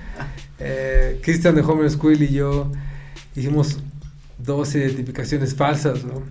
[0.59, 2.71] Eh, Christian de Homer School y yo
[3.35, 3.79] hicimos
[4.45, 6.23] dos identificaciones falsas, ¿no?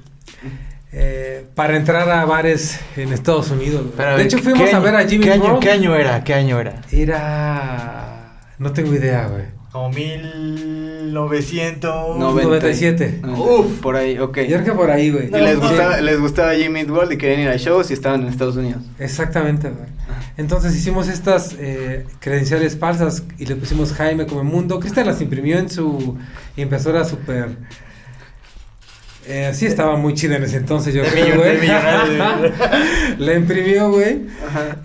[0.93, 3.86] Eh, para entrar a bares en Estados Unidos.
[3.95, 5.59] Pero, de hecho, fuimos ¿qué a ver a Jimmy ¿qué año, World.
[5.62, 6.22] ¿Qué año era?
[6.24, 6.82] ¿Qué año era?
[6.91, 8.41] Era.
[8.59, 9.45] No tengo idea, güey.
[9.72, 12.18] Como 1900.
[12.18, 13.22] 97.
[13.38, 13.80] Uf.
[13.80, 14.39] Por ahí, ok.
[14.39, 15.28] Yo creo que por ahí, güey.
[15.28, 18.28] Y les gustaba, les gustaba Jimmy World y querían ir a shows y estaban en
[18.28, 18.82] Estados Unidos.
[18.99, 19.88] Exactamente, güey.
[20.36, 24.82] Entonces hicimos estas eh, credenciales falsas y le pusimos Jaime como mundo.
[24.82, 26.18] Cristian las imprimió en su
[26.57, 27.55] impresora súper...
[29.28, 31.67] Eh, sí, estaba muy chida en ese entonces, yo creo, güey.
[33.19, 34.22] La imprimió, güey.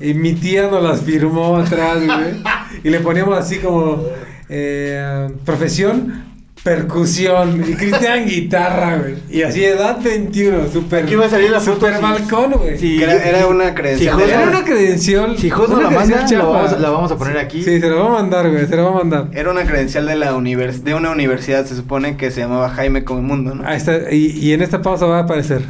[0.01, 2.43] Y mi tía nos las firmó atrás, güey.
[2.85, 4.05] Y le poníamos así como
[4.49, 6.36] eh, profesión,
[6.67, 7.63] percusión.
[7.65, 9.15] Y Cristian guitarra, güey.
[9.31, 12.03] Y así edad 21, super, Aquí va a salir la foto, super sí.
[12.03, 12.77] balcón, güey.
[12.77, 13.01] Sí.
[13.01, 14.17] Era, era una credencial.
[14.19, 15.39] Si Era la- una credencial.
[15.39, 17.63] Si Jos la manda, la vamos, la vamos a poner aquí.
[17.63, 18.67] Sí, se lo va a mandar, güey.
[18.67, 19.29] Se lo va a mandar.
[19.33, 23.05] Era una credencial de la univers de una universidad, se supone que se llamaba Jaime
[23.05, 23.65] Come Mundo, ¿no?
[23.67, 24.13] Ahí está.
[24.13, 25.63] Y, y en esta pausa va a aparecer.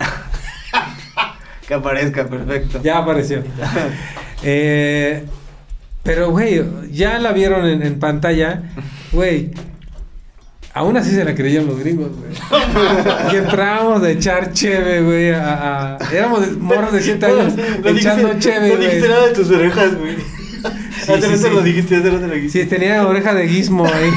[1.68, 2.80] Que aparezca, perfecto.
[2.82, 3.44] Ya apareció.
[4.42, 5.22] Eh,
[6.02, 8.62] pero, güey, ya la vieron en, en pantalla.
[9.12, 9.50] Güey,
[10.74, 12.32] aún así se la creían los gringos, güey.
[13.32, 15.30] y entrábamos de echar cheve, güey.
[15.32, 19.10] A, a- éramos morros de 7 años No echando dijiste- cheve, No dijiste güey.
[19.10, 20.16] nada de tus orejas, güey.
[20.16, 21.54] Sí, hace sí, rato sí.
[21.54, 22.62] lo dijiste, hace rato lo dijiste.
[22.62, 24.10] Sí, tenía oreja de guismo ahí.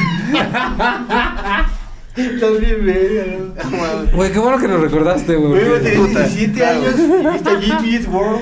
[2.15, 4.11] Estás bien, verga, ¿no?
[4.15, 5.65] Güey, qué bueno que lo recordaste, güey.
[5.65, 6.79] Güey, Puta, 17 claro.
[6.81, 8.41] años y viste a Jimmy's World.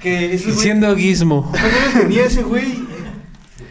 [0.00, 0.56] Que ese güey.
[0.56, 1.50] Siendo guismo.
[1.52, 2.82] ¿Cuántos años tenía ese güey?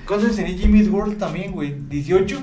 [0.08, 1.76] ¿Cuántos años tenía Jimmy's World también, güey?
[1.90, 2.38] ¿18?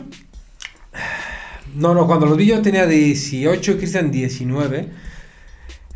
[1.77, 4.89] No, no, cuando los vi yo tenía 18, Cristian 19.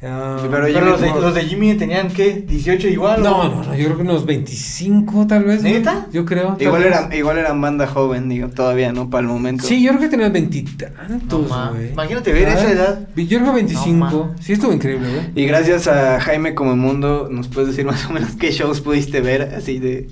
[0.04, 1.22] Ah, Pero Pero los de, World.
[1.22, 2.44] los de Jimmy tenían, ¿qué?
[2.44, 3.22] ¿18 igual?
[3.22, 5.62] No, o- no, no, yo creo que unos 25 tal vez.
[5.62, 6.08] ¿Neta?
[6.12, 6.56] Yo creo.
[6.58, 6.92] Igual vez.
[6.92, 9.10] era, igual eran banda joven, digo, todavía, ¿no?
[9.10, 9.62] Para el momento.
[9.64, 11.92] Sí, yo creo que tenía veintitantos, No, güey.
[11.92, 13.08] Imagínate ver esa edad.
[13.14, 13.94] Yo creo que No, 25.
[13.96, 14.34] ma.
[14.40, 15.30] sí, estuvo increíble, güey.
[15.36, 19.20] Y gracias a Jaime Come Mundo, ¿nos puedes decir más o menos qué shows pudiste
[19.20, 19.54] ver?
[19.56, 20.08] Así de...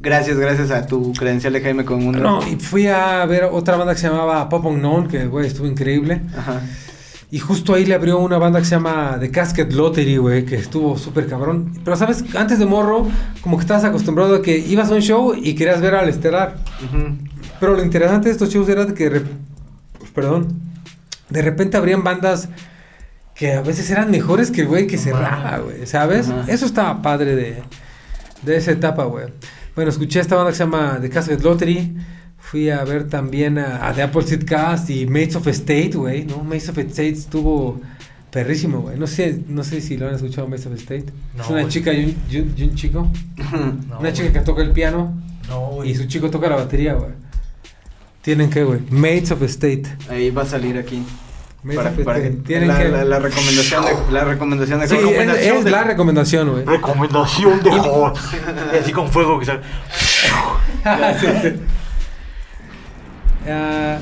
[0.00, 2.18] Gracias, gracias a tu credencial de Jaime Come Mundo.
[2.20, 5.66] No, y fui a ver otra banda que se llamaba Pop Unknown, que, güey, estuvo
[5.66, 6.20] increíble.
[6.36, 6.60] Ajá.
[7.30, 10.54] Y justo ahí le abrió una banda que se llama The Casket Lottery, güey, que
[10.56, 11.72] estuvo súper cabrón.
[11.84, 12.24] Pero, ¿sabes?
[12.36, 13.08] Antes de morro,
[13.40, 16.56] como que estabas acostumbrado a que ibas a un show y querías ver al estelar.
[16.84, 17.16] Ujú.
[17.58, 19.22] Pero lo interesante de estos shows era que, re-
[20.14, 20.60] perdón,
[21.28, 22.48] de repente habrían bandas
[23.34, 26.28] que a veces eran mejores que el güey que cerraba, güey, ¿sabes?
[26.28, 26.44] Ajá.
[26.46, 27.62] Eso estaba padre de,
[28.42, 29.26] de esa etapa, güey.
[29.76, 31.94] Bueno, escuché esta banda que se llama The Casket Lottery.
[32.38, 36.24] Fui a ver también a, a The Apple Seed Cast y Mates of State, güey,
[36.24, 36.42] ¿no?
[36.44, 37.80] Mates of State estuvo
[38.30, 38.98] perrísimo, güey.
[38.98, 41.06] No sé, no sé si lo han escuchado Mates of State.
[41.36, 43.10] No, es una chica y un, y un- y un chico.
[43.88, 45.12] No, una chica que toca el piano.
[45.48, 45.90] No, güey.
[45.90, 47.10] Y su chico toca la batería, güey.
[48.22, 48.80] Tienen que, güey.
[48.90, 49.84] Mates of State.
[50.08, 51.02] Ahí va a salir aquí.
[51.74, 52.30] Para, para que.
[52.30, 52.88] Tienen la, que.
[52.88, 56.64] la, la recomendación de la recomendación de sí, recomendación es de- la recomendación, güey.
[56.64, 58.18] Recomendación de Hot.
[58.72, 59.60] Y así con fuego que sale.
[61.20, 61.52] Sí, sí.
[63.48, 63.98] Ah,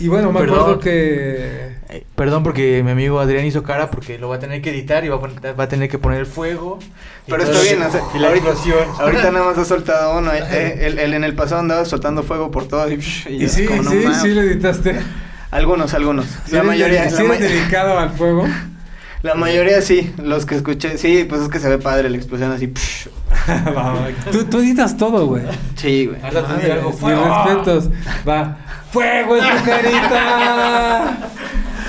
[0.00, 0.58] y bueno, me Perdón.
[0.60, 1.72] acuerdo que.
[1.88, 5.04] Eh, Perdón porque mi amigo Adrián hizo cara porque lo va a tener que editar
[5.04, 6.78] y va a, poner- va a tener que poner el fuego.
[7.26, 8.48] Pero está bien, o sea, y la ahorita,
[9.00, 10.32] ahorita nada más ha soltado uno.
[10.32, 12.88] eh, él, él en el pasado andaba soltando fuego por todo.
[12.90, 12.94] Y,
[13.28, 14.22] y Y yo sí, como, no sí, mames.
[14.22, 15.00] sí lo editaste.
[15.52, 16.26] Algunos, algunos.
[16.26, 18.46] Sí la eres mayoría, sí eres ma- dedicado al fuego.
[19.22, 22.50] la mayoría sí, los que escuché, sí, pues es que se ve padre la explosión
[22.50, 22.66] así.
[24.32, 25.42] Tú, tú editas todo, güey.
[25.76, 26.20] Sí, güey.
[26.22, 27.90] Algo mis respetos.
[28.28, 28.56] Va.
[28.92, 31.18] ¡Fuego en tu carita!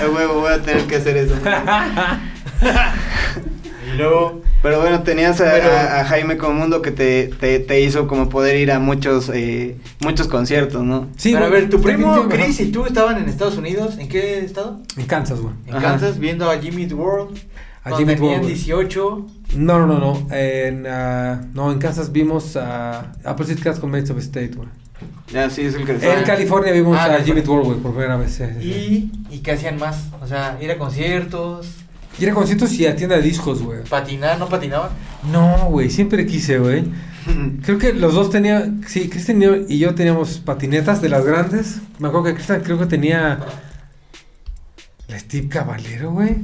[0.14, 1.34] Huevo, voy a tener que hacer eso.
[3.86, 7.60] Y luego, Pero bueno, tenías a, Pero- a- a Jaime como mundo que te, te,
[7.60, 11.06] te hizo como poder ir a muchos eh, muchos conciertos, ¿no?
[11.16, 12.26] Sí, pero a ver, tu primo.
[12.30, 13.98] Chris y tú estaban en Estados Unidos.
[13.98, 14.80] ¿En qué estado?
[14.96, 15.54] En Kansas, güey.
[15.66, 15.88] En Ajá.
[15.90, 17.38] Kansas, viendo a Jimmy's World.
[17.84, 18.54] A tenían World, güey.
[18.54, 19.26] 18.
[19.56, 20.34] No, no, no, no.
[20.34, 24.68] En, ah, no, en Kansas vimos a Apple Seed Cast con Mates of State, güey.
[25.30, 27.22] Ya, sí, es el que En California vimos Ah, a.
[27.22, 28.32] Jimmy World, güey, por primera vez.
[28.32, 29.12] sí, sí, sí.
[29.30, 30.06] Y, y qué hacían más.
[30.22, 31.66] O sea, ir a conciertos,
[32.18, 33.82] Y era conciertos y a tienda de discos, güey.
[33.84, 34.90] patinar, ¿no patinaban?
[35.32, 36.84] No, güey, siempre quise, güey.
[37.64, 41.24] Creo que los dos tenían, sí, Cristian y yo- y yo teníamos patinetas de las
[41.24, 41.78] grandes.
[41.98, 43.38] Me acuerdo que Cristian creo que tenía
[45.08, 46.36] la Steve Caballero, güey.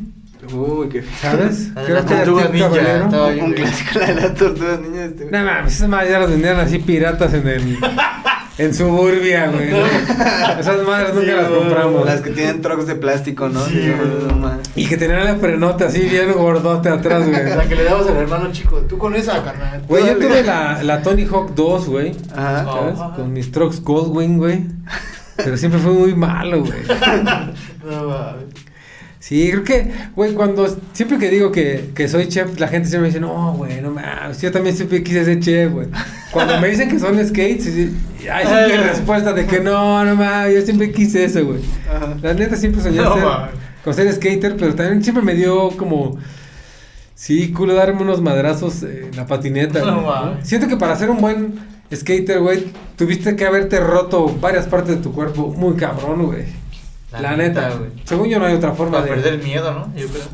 [0.55, 1.69] Uy, qué ¿Sabes?
[1.75, 2.67] La de Creo las que era tortugas ninja,
[3.45, 5.11] Un clásico la de las tortugas niñas.
[5.11, 5.25] Este.
[5.27, 7.79] No mames, esas madres ya las vendían así piratas en el
[8.59, 9.71] en Suburbia, güey.
[9.71, 9.79] ¿no?
[10.61, 12.05] Esas madres nunca las compramos.
[12.05, 13.65] Las que tienen trucks de plástico, ¿no?
[13.67, 13.93] Sí,
[14.29, 14.53] No, güey.
[14.77, 17.57] Y que tenían la frenote así bien gordote atrás, güey.
[17.57, 18.79] La que le dabas al hermano chico.
[18.89, 19.83] Tú con esa, carnal.
[19.89, 22.13] Güey, yo tuve la, la Tony Hawk 2, güey.
[22.35, 22.65] Ajá.
[22.65, 23.01] ¿Sabes?
[23.01, 23.15] Ajá.
[23.17, 24.67] Con mis trucks Goldwing, güey.
[25.37, 26.81] Pero siempre fue muy malo, güey.
[27.83, 28.45] No, mames.
[29.31, 33.03] Sí, creo que, güey, cuando siempre que digo que, que soy chef, la gente siempre
[33.03, 35.87] me dice, no, güey, no mames, yo también siempre quise ser chef, güey.
[36.33, 40.63] Cuando me dicen que son skates, hay siempre respuesta de que no, no mames, yo
[40.63, 41.61] siempre quise eso, güey.
[42.23, 43.51] La neta siempre soñé No, ser, mames.
[43.85, 46.19] con ser skater, pero también siempre me dio como,
[47.15, 49.79] sí, culo darme unos madrazos en la patineta.
[49.85, 50.49] No mames.
[50.49, 51.55] Siento que para ser un buen
[51.95, 52.65] skater, güey,
[52.97, 56.47] tuviste que haberte roto varias partes de tu cuerpo muy cabrón, güey.
[57.13, 57.91] La, neta, güey.
[58.05, 59.93] Según yo no hay otra forma Para de, perder el miedo, ¿no?
[59.97, 60.25] Yo creo.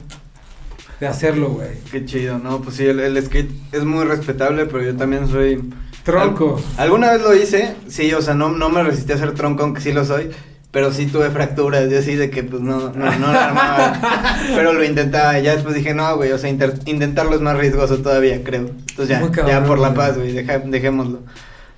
[1.01, 1.71] de hacerlo, güey.
[1.91, 5.63] Qué chido, no, pues sí, el, el skate es muy respetable, pero yo también soy...
[6.05, 6.61] Tronco.
[6.77, 9.65] Al- alguna vez lo hice, sí, o sea, no, no me resistí a ser tronco,
[9.65, 10.31] aunque sí lo soy,
[10.71, 14.73] pero sí tuve fracturas, yo así de que pues no, no, no la armaba, pero
[14.73, 17.99] lo intentaba, y ya después dije, no, güey, o sea, inter- intentarlo es más riesgoso
[17.99, 18.69] todavía, creo.
[18.89, 21.21] Entonces ya, cabrón, ya por la paz, güey, dejémoslo.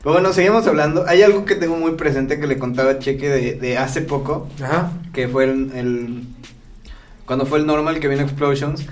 [0.03, 1.05] Pero bueno, seguimos hablando.
[1.09, 4.49] Hay algo que tengo muy presente que le contaba a Cheque de, de hace poco,
[4.63, 4.93] Ajá.
[5.13, 6.23] que fue el, el-
[7.27, 8.87] cuando fue el normal que vino Explosions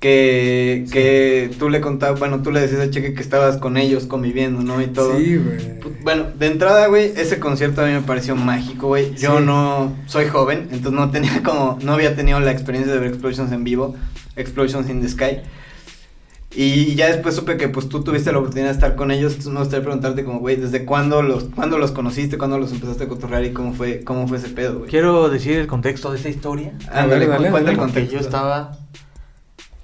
[0.00, 4.06] que, que tú le contabas, bueno, tú le decías a Cheque que estabas con ellos
[4.06, 4.80] conviviendo, ¿no?
[4.82, 5.16] Y todo.
[5.18, 5.80] Sí, güey.
[6.02, 9.14] Bueno, de entrada, güey, ese concierto a mí me pareció mágico, güey.
[9.14, 9.44] Yo Sí.
[9.44, 13.52] no soy joven, entonces no tenía como, no había tenido la experiencia de ver Explosions
[13.52, 13.94] en vivo,
[14.36, 15.38] Explosions in the Sky.
[16.58, 19.52] Y ya después supe que pues tú tuviste la oportunidad de estar con ellos, entonces
[19.52, 23.08] me gustaría preguntarte como, güey, ¿desde cuándo los, cuándo los conociste, cuándo los empezaste a
[23.08, 24.90] cotorrear y cómo fue, cómo fue ese pedo, güey?
[24.90, 26.72] Quiero decir el contexto de esta historia.
[26.90, 28.14] Ándale, A ver, dale, cuenta el contexto.
[28.14, 28.78] yo estaba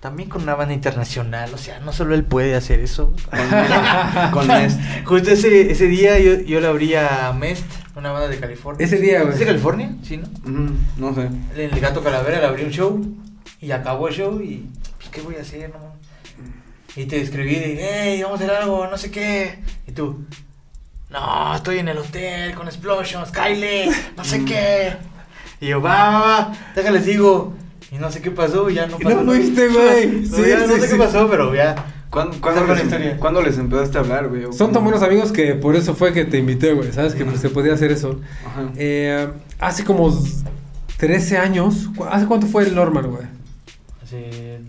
[0.00, 3.12] también con una banda internacional, o sea, no solo él puede hacer eso.
[3.30, 4.80] Con, con Nest.
[5.04, 7.66] Justo ese, ese día yo, yo le abrí a Mest,
[7.96, 8.84] una banda de California.
[8.84, 9.34] Ese día, güey.
[9.34, 9.94] ¿Es de California?
[10.02, 10.26] Sí, ¿no?
[10.50, 11.28] Ujú, no sé.
[11.54, 13.14] El Gato Calavera le abrí un show
[13.60, 14.66] y acabó el show y
[14.96, 15.91] pues qué voy a hacer, no.
[16.96, 19.58] Y te escribí de, hey, vamos a hacer algo, no sé qué.
[19.86, 20.24] Y tú,
[21.10, 24.94] no, estoy en el hotel con Explosions, Kyle, no sé qué.
[25.60, 27.54] Y yo, va, va, va, déjales digo.
[27.90, 29.22] Y no sé qué pasó, y ya no pasó.
[29.22, 30.06] no fuiste, güey.
[30.30, 30.88] No, Sí, ya no sé sí.
[30.92, 31.74] qué pasó, pero ya.
[32.10, 33.16] ¿Cuándo, cuándo les, historia.
[33.18, 34.44] ¿cuándo les empezaste a hablar, güey?
[34.44, 36.92] ¿O Son tan buenos amigos que por eso fue que te invité, güey.
[36.92, 38.20] Sabes que pues, se podía hacer eso.
[38.46, 38.70] Ajá.
[38.76, 39.28] Eh,
[39.58, 40.12] hace como
[40.98, 41.88] 13 años.
[41.96, 43.24] ¿cu- ¿Hace cuánto fue el normal, güey?
[44.02, 44.60] Hace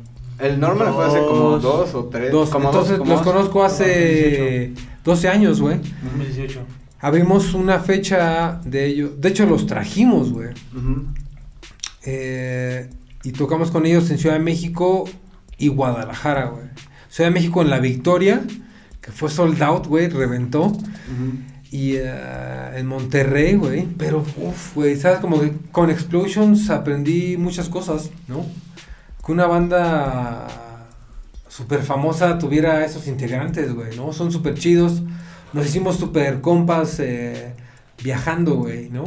[0.43, 2.31] El normal fue hace como dos o tres.
[2.31, 2.49] Dos.
[2.49, 3.33] como Entonces como los dos.
[3.33, 4.73] conozco hace
[5.05, 5.77] 12 años, güey.
[6.03, 6.59] 2018.
[6.99, 9.21] Abrimos una fecha de ellos.
[9.21, 10.49] De hecho, los trajimos, güey.
[12.05, 12.89] Eh,
[13.23, 15.05] y tocamos con ellos en Ciudad de México
[15.57, 16.65] y Guadalajara, güey.
[17.09, 18.41] Ciudad de México en La Victoria,
[19.01, 20.73] que fue sold out, güey, reventó.
[21.71, 23.87] Y eh, en Monterrey, güey.
[23.97, 25.19] Pero, uff, güey, ¿sabes?
[25.19, 28.45] Como que con Explosions aprendí muchas cosas, ¿no?
[29.25, 30.47] Que una banda
[31.47, 34.11] súper famosa tuviera esos integrantes, güey, ¿no?
[34.11, 35.01] Son súper chidos.
[35.53, 37.53] Nos hicimos súper compas eh,
[38.03, 39.03] viajando, güey, ¿no?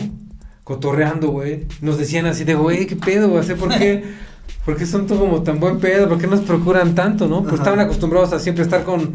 [0.64, 1.67] Cotorreando, güey.
[1.81, 3.45] Nos decían así de, güey, ¿qué pedo, güey?
[3.57, 4.05] ¿Por qué?
[4.64, 6.09] ¿Por qué son como tan buen pedo?
[6.09, 7.43] ¿Por qué nos procuran tanto, no?
[7.43, 7.62] Pues Ajá.
[7.62, 9.14] estaban acostumbrados a siempre estar con,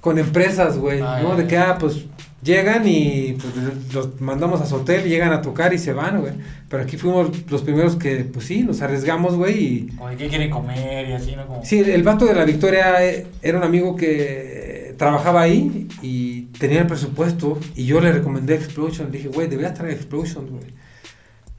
[0.00, 1.36] con empresas, güey, ¿no?
[1.36, 2.04] De que, ah, pues
[2.46, 6.32] llegan y pues, los mandamos a su hotel, llegan a tocar y se van, güey.
[6.68, 9.92] Pero aquí fuimos los primeros que, pues sí, nos arriesgamos, güey, y...
[10.16, 11.46] Qué quieren comer y así, ¿no?
[11.46, 11.64] Como...
[11.64, 16.80] Sí, el vato de la Victoria eh, era un amigo que trabajaba ahí y tenía
[16.80, 19.10] el presupuesto y yo le recomendé Explosion.
[19.10, 20.64] Le dije, güey, deberías traer Explosion, güey.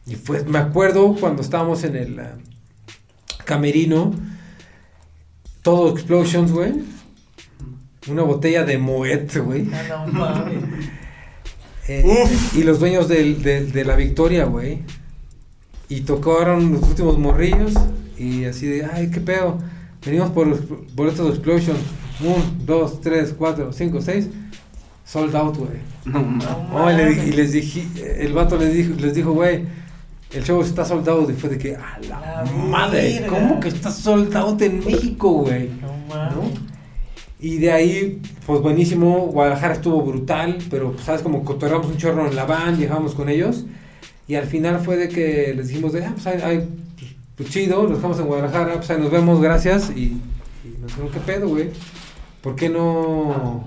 [0.07, 2.37] Y fue, me acuerdo cuando estábamos en el ah,
[3.45, 4.13] camerino,
[5.61, 6.73] todo Explosions, güey.
[8.09, 9.67] Una botella de Moet, güey.
[9.73, 10.63] Ah, no mames.
[11.89, 14.79] Eh, y los dueños del- de, de la Victoria, güey.
[15.87, 17.71] Y tocaron los últimos morrillos.
[18.17, 19.57] Y así de, ay, qué pedo.
[20.05, 20.59] Venimos por los
[20.95, 21.77] boletos de Explosion.
[22.19, 24.27] Un, dos, tres, cuatro, cinco, seis.
[25.05, 25.79] Sold out, güey.
[26.03, 26.47] No mames.
[26.73, 26.91] Oh,
[27.25, 27.87] y, les dije,
[28.19, 29.63] el vato les dijo, les dijo, güey,
[30.33, 31.29] el show está sold out.
[31.29, 33.25] Y fue de que, a la La madre.
[33.29, 35.69] ¿cómo que está sold out en México, güey?
[35.79, 36.66] No ¿no?
[37.39, 42.27] Y de ahí, pues buenísimo, Guadalajara estuvo brutal, pero pues, sabes, como cotorreamos un chorro
[42.27, 43.65] en la van, viajamos con ellos,
[44.27, 46.67] y al final fue de que les dijimos de, ah, pues, hay,
[47.35, 50.19] pues, chido, los dejamos en Guadalajara, pues ahí nos vemos, gracias, y,
[50.65, 51.69] y nos dijeron, ¿qué pedo, güey?
[52.41, 53.63] ¿Por qué no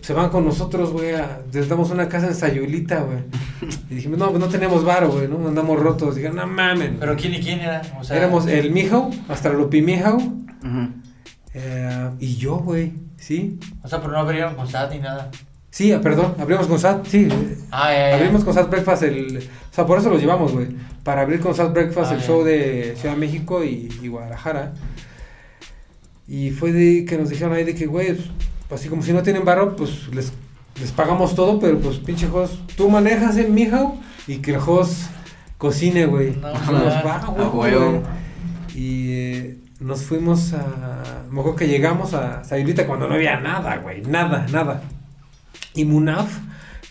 [0.00, 1.12] se van con nosotros, güey?
[1.52, 3.18] Les damos una casa en Sayulita, güey.
[3.90, 5.46] Y dijimos, no, pues no tenemos varo, güey, ¿no?
[5.48, 6.14] Andamos rotos.
[6.14, 6.96] Dijeron, no mamen.
[7.00, 7.82] Pero quién y quién era?
[7.98, 10.88] O sea, Éramos el Mijau, hasta Lupi Mijau, Ujú.
[11.58, 13.58] Eh, y yo, güey, ¿sí?
[13.82, 15.30] O sea, pero no abrieron con SAT ni nada.
[15.70, 17.28] Sí, ah, perdón, abrimos con SAT, sí.
[17.70, 18.16] Ah, ya, ya.
[18.16, 19.38] Abrimos con SAT Breakfast el...
[19.38, 20.68] O sea, por eso los llevamos, güey.
[21.02, 22.26] Para abrir con SAT Breakfast Ah, el ya.
[22.26, 24.72] show de Ciudad de México y, y Guadalajara.
[26.28, 28.14] Y fue de que nos dijeron ahí de que, güey,
[28.68, 30.32] pues, así como si no tienen barro, pues les,
[30.80, 33.96] les pagamos todo, pero pues pinche Jos, tú manejas en Mijao
[34.26, 35.06] y que el Jos
[35.58, 36.34] cocine, güey.
[36.36, 37.18] No, Dijimos, ma.
[37.18, 37.74] va, güey,
[38.74, 41.24] y eh, nos fuimos a...
[41.30, 44.02] Me acuerdo que llegamos a Sayulita cuando no había nada, güey.
[44.02, 44.82] Nada, nada.
[45.74, 46.30] Y Munaf,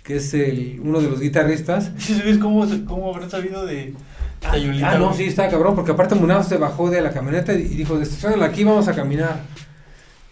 [0.03, 1.91] que es el, uno de los guitarristas.
[1.97, 3.93] ¿Sí sabes cómo, cómo habrán sabido de
[4.41, 4.91] Sayulita?
[4.91, 7.99] Ah, no, sí, está cabrón, porque aparte Munaf se bajó de la camioneta y dijo,
[7.99, 9.39] estacionala aquí, vamos a caminar.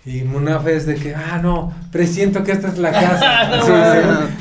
[0.06, 3.30] Y Munaf es de que, ah, no, presiento que esta es la casa.
[3.64, 3.72] Sí,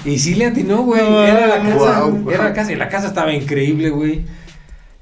[0.05, 0.11] sí.
[0.11, 1.01] Y sí le atinó, güey.
[1.01, 4.25] No Era la casa, era la casa, y la casa estaba increíble, güey.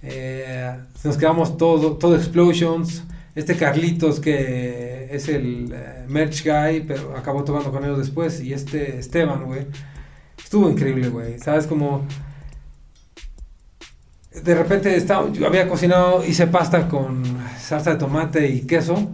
[0.03, 0.71] Eh,
[1.05, 3.05] nos quedamos todo, todo Explosions.
[3.35, 8.41] Este Carlitos, que es el eh, merch guy, pero acabó tocando con ellos después.
[8.41, 9.67] Y este Esteban, güey.
[10.43, 11.39] Estuvo increíble, güey.
[11.39, 11.67] ¿Sabes?
[11.67, 12.07] Como...
[14.45, 17.25] De repente estaba, yo había cocinado, hice pasta con
[17.59, 19.11] salsa de tomate y queso.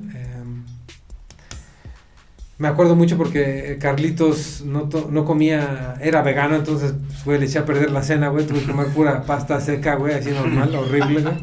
[2.58, 7.46] Me acuerdo mucho porque Carlitos no, to- no comía, era vegano, entonces pues, güey, le
[7.46, 8.46] eché a perder la cena, güey.
[8.46, 11.34] Tuve que comer pura pasta seca, güey, así normal, horrible, güey.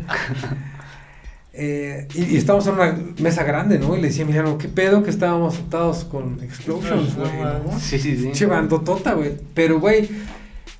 [1.55, 3.95] Eh, y, y estábamos en una mesa grande, ¿no?
[3.95, 7.31] Y le decía, Emiliano, ¿qué pedo que estábamos sentados con Explosions, güey?
[7.41, 7.79] ¿no?
[7.79, 8.31] Sí, sí, sí.
[8.31, 9.33] Che bandotota, güey.
[9.53, 10.09] Pero, güey,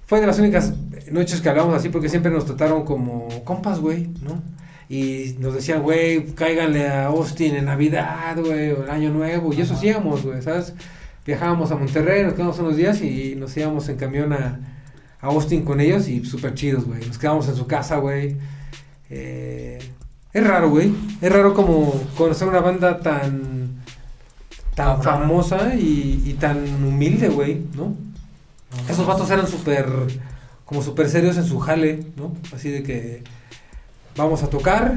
[0.08, 0.74] fue de las únicas
[1.12, 4.42] noches que hablamos así porque siempre nos trataron como compas, güey, ¿no?
[4.90, 9.54] Y nos decían, güey, cáiganle a Austin en Navidad, güey, o el Año Nuevo.
[9.54, 10.74] Y eso hacíamos, güey, ¿sabes?
[11.26, 14.60] Viajábamos a Monterrey, nos quedamos unos días y nos íbamos en camión a,
[15.22, 17.06] a Austin con ellos y súper chidos, güey.
[17.06, 18.36] Nos quedamos en su casa, güey.
[19.10, 19.80] Eh,
[20.34, 20.94] es raro, güey.
[21.22, 23.84] Es raro como conocer una banda tan
[24.76, 27.96] tan famosa y, y tan humilde, güey, ¿no?
[28.90, 29.86] Esos vatos eran súper,
[30.66, 32.34] como súper serios en su jale, ¿no?
[32.54, 33.24] Así de que
[34.16, 34.96] vamos a tocar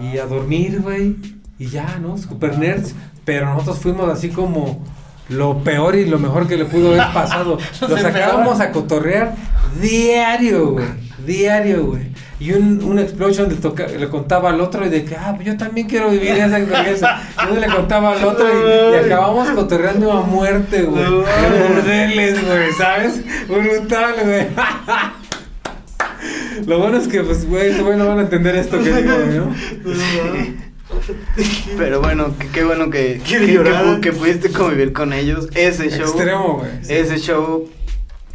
[0.00, 1.16] y a dormir, güey,
[1.58, 2.18] y ya, ¿no?
[2.18, 4.82] Super nerds, pero nosotros fuimos así como
[5.28, 7.58] lo peor y lo mejor que le pudo haber pasado.
[7.88, 9.34] Los sacábamos a cotorrear
[9.80, 10.86] diario, güey,
[11.24, 12.12] diario, güey.
[12.40, 15.56] Y un, un explosion le, toca, le contaba al otro y de que, ah, yo
[15.56, 17.22] también quiero vivir esa experiencia.
[17.40, 21.04] Y uno le contaba al otro y, y acabamos cotorreando a muerte, güey.
[21.04, 23.22] En burdeles, güey, ¿sabes?
[23.46, 24.48] Brutal, güey.
[26.66, 29.12] Lo bueno es que, pues, güey, este güey no van a entender esto que digo,
[29.34, 29.54] ¿no?
[31.78, 35.48] Pero bueno, qué, qué bueno que, que, pu- que pudiste convivir con ellos.
[35.54, 36.02] Ese show.
[36.06, 36.70] Extremo, güey.
[36.88, 37.68] Ese show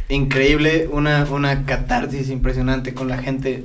[0.08, 3.64] increíble, una, una catarsis impresionante con la gente.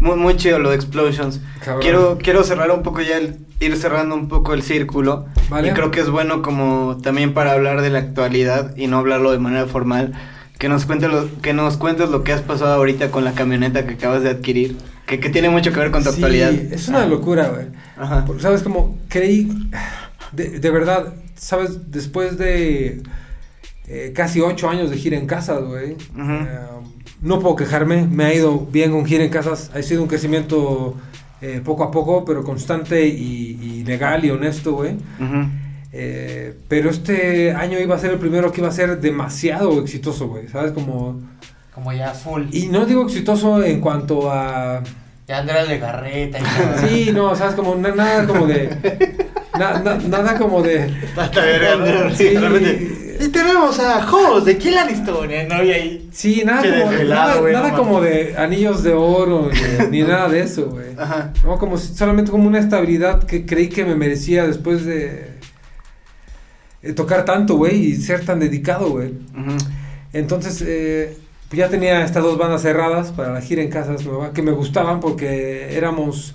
[0.00, 1.40] Muy, muy chido lo de Explosions.
[1.64, 1.82] Cabrón.
[1.82, 5.26] Quiero, quiero cerrar un poco ya, el- ir cerrando un poco el círculo.
[5.48, 5.68] Vale.
[5.68, 9.32] Y creo que es bueno como también para hablar de la actualidad y no hablarlo
[9.32, 10.12] de manera formal.
[10.58, 13.86] Que nos, cuentes lo, que nos cuentes lo que has pasado ahorita con la camioneta
[13.86, 14.76] que acabas de adquirir.
[15.06, 16.50] Que, que tiene mucho que ver con tu Sí, actualidad.
[16.52, 17.66] es una locura, güey.
[17.96, 18.24] Ajá.
[18.26, 18.62] Porque, ¿Sabes?
[18.62, 19.48] Como creí,
[20.32, 21.90] de, de verdad, ¿sabes?
[21.92, 23.02] Después de
[23.86, 25.92] eh, casi ocho años de gira en casas, güey.
[25.92, 26.58] Eh,
[27.22, 29.70] no puedo quejarme, me ha ido bien con gira en casas.
[29.74, 30.96] Ha sido un crecimiento
[31.40, 34.94] eh, poco a poco, pero constante y, y legal y honesto, güey.
[35.20, 35.48] Ujú.
[35.92, 40.28] Eh, pero este año iba a ser el primero que iba a ser demasiado exitoso,
[40.28, 40.48] güey.
[40.48, 40.72] ¿Sabes?
[40.72, 41.20] Como...
[41.74, 42.44] Como ya full.
[42.52, 44.82] Y no digo exitoso en cuanto a...
[45.28, 46.88] Ya Andrea Legarreta y todo.
[46.88, 47.54] Sí, no, ¿sabes?
[47.54, 48.68] Como na- nada como de...
[49.58, 50.92] na- na- nada como de...
[51.16, 52.10] Hasta verga.
[52.16, 52.24] Sí.
[52.24, 55.62] De Y tenemos a Jos de Kill Aniston, ¿no?
[55.62, 56.08] Y ahí.
[56.12, 59.50] Sí, nada, como, desvelado, nada, güey, nada no como de anillos de oro
[59.90, 60.86] ni, ni nada de eso, güey.
[60.96, 61.32] Ajá.
[61.44, 65.27] No, como si- solamente como una estabilidad que creí que me merecía después de,
[66.82, 69.12] de tocar tanto, güey, y ser tan dedicado, güey.
[70.12, 71.16] Entonces, eh,
[71.48, 74.52] pues ya tenía estas dos bandas cerradas para la gira en Casas Nueva, que me
[74.52, 76.34] gustaban porque éramos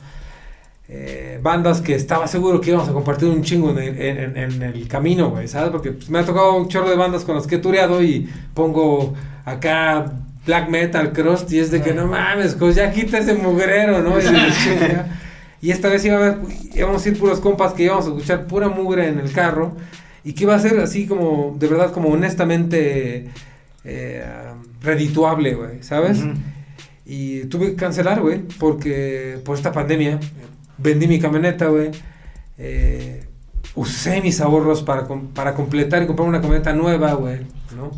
[0.90, 4.62] eh, bandas que estaba seguro que íbamos a compartir un chingo en el, en- en
[4.62, 5.70] el camino, güey, ¿sabes?
[5.72, 8.30] Porque pues, me ha tocado un chorro de bandas con las que he tureado y
[8.54, 9.14] pongo
[9.46, 10.12] acá
[10.46, 14.20] black metal, crust, y es de que no mames, pues ya quita ese mugrero, ¿no?
[14.20, 14.24] Y.
[15.64, 16.40] Y esta vez haber-
[16.76, 19.72] íbamos a ir puros compas que íbamos a escuchar pura mugre en el carro
[20.24, 23.30] y que iba a ser así como, de verdad, como honestamente
[23.84, 24.26] eh,
[24.82, 26.20] redituable, güey, ¿sabes?
[26.20, 26.34] Ujú.
[27.06, 30.20] Y tuve que cancelar, güey, porque por esta pandemia
[30.78, 31.92] vendí mi camioneta, güey.
[32.58, 33.24] eh,
[33.76, 37.40] usé mis ahorros para, para completar y comprar una camioneta nueva, güey,
[37.76, 37.92] ¿no?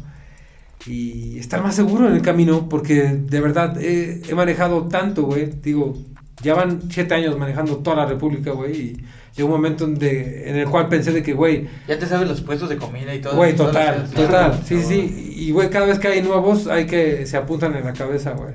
[0.87, 5.51] Y estar más seguro en el camino, porque de verdad he, he manejado tanto, güey.
[5.63, 5.97] Digo,
[6.43, 8.73] ya van siete años manejando toda la República, güey.
[8.79, 9.05] Y
[9.35, 12.41] llegó un momento donde, en el cual pensé de que, güey, Ya te sabes los
[12.41, 13.35] puestos de comida y todo.
[13.35, 14.61] Güey, total, total.
[14.65, 15.33] Sí, sí, sí.
[15.37, 18.53] Y, güey, cada vez que hay nuevos, hay que se apuntan en la cabeza, güey.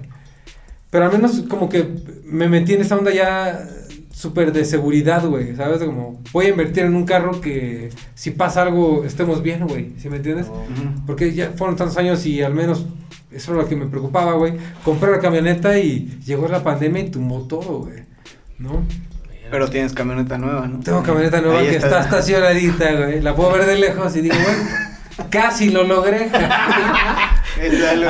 [0.91, 1.87] Pero al menos como que
[2.24, 3.64] me metí en esta onda ya
[4.12, 5.55] súper de seguridad, güey.
[5.55, 5.83] ¿Sabes?
[5.83, 9.93] Como voy a invertir en un carro que si pasa algo estemos bien, güey.
[9.99, 10.49] ¿Sí me entiendes?
[10.49, 11.07] Ujú.
[11.07, 12.87] Porque ya fueron tantos años y al menos
[13.31, 14.55] eso era lo que me preocupaba, güey.
[14.85, 18.03] Compré la camioneta y llegó la pandemia y tumbó todo, güey.
[18.59, 18.83] ¿No?
[19.51, 20.78] Pero tienes camioneta nueva, ¿no?
[20.80, 23.20] Tengo camioneta nueva Ahí que está estacionadita, güey.
[23.20, 26.30] La puedo ver de lejos y digo, güey, casi lo logré.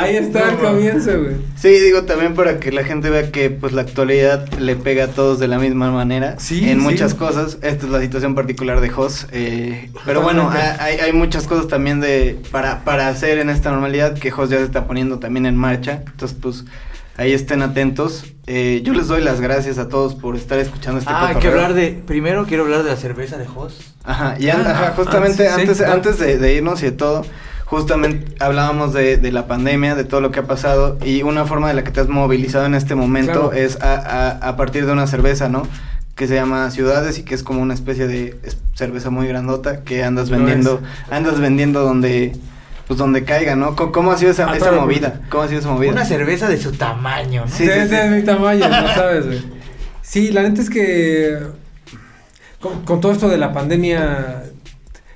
[0.01, 1.37] Ahí está el comienzo, güey.
[1.57, 5.09] Sí, digo también para que la gente vea que pues la actualidad le pega a
[5.09, 6.85] todos de la misma manera Sí, en sí.
[6.85, 7.59] muchas cosas.
[7.63, 9.27] Esta es la situación particular de Jos.
[9.33, 14.15] eh, pero bueno, hay, hay muchas cosas también de para, para hacer en esta normalidad
[14.15, 16.03] que Jos ya se está poniendo también en marcha.
[16.07, 16.65] Entonces, pues
[17.21, 18.25] ahí estén atentos.
[18.47, 21.49] Eh, yo les doy las gracias a todos por estar escuchando este Ah, hay que
[21.49, 21.91] hablar de.
[22.07, 23.95] Primero quiero hablar de la cerveza de Jos.
[24.05, 26.93] Ajá, y Ah, ajá, ah, justamente ah, sí, antes, antes de, de irnos y de
[26.93, 27.25] todo,
[27.67, 31.69] justamente hablábamos de, de la pandemia, de todo lo que ha pasado y una forma
[31.69, 33.53] de la que te has movilizado en este momento Claro.
[33.53, 35.63] es a, a- a partir de una cerveza, ¿no?
[36.17, 38.39] Que se llama Ciudades y que es como una especie de
[38.75, 42.33] cerveza muy grandota que andas vendiendo, andas vendiendo donde,
[42.91, 43.77] pues donde caiga, ¿no?
[43.77, 45.21] ¿Cómo, cómo ha sido esa, Ah, esa movida?
[45.31, 45.93] ¿Cómo ha sido esa movida?
[45.93, 47.49] Una cerveza de su tamaño, ¿no?
[47.49, 47.95] Sí, de, sí, sí.
[47.95, 49.45] de mi tamaño, no sabes, güey.
[50.03, 51.39] Sí, la neta es que
[52.59, 54.43] con, con todo esto de la pandemia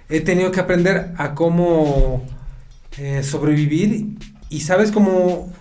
[0.09, 2.25] he tenido que aprender a cómo
[2.97, 4.19] eh, sobrevivir
[4.51, 5.53] y sabes cómo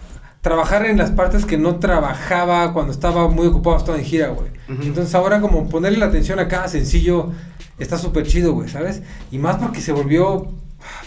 [0.41, 4.51] trabajar en las partes que no trabajaba cuando estaba muy ocupado, estaba en gira, güey.
[4.67, 7.31] Entonces ahora como ponerle la atención a cada sencillo
[7.79, 9.01] está súper chido, güey, ¿sabes?
[9.31, 10.51] Y más porque se volvió,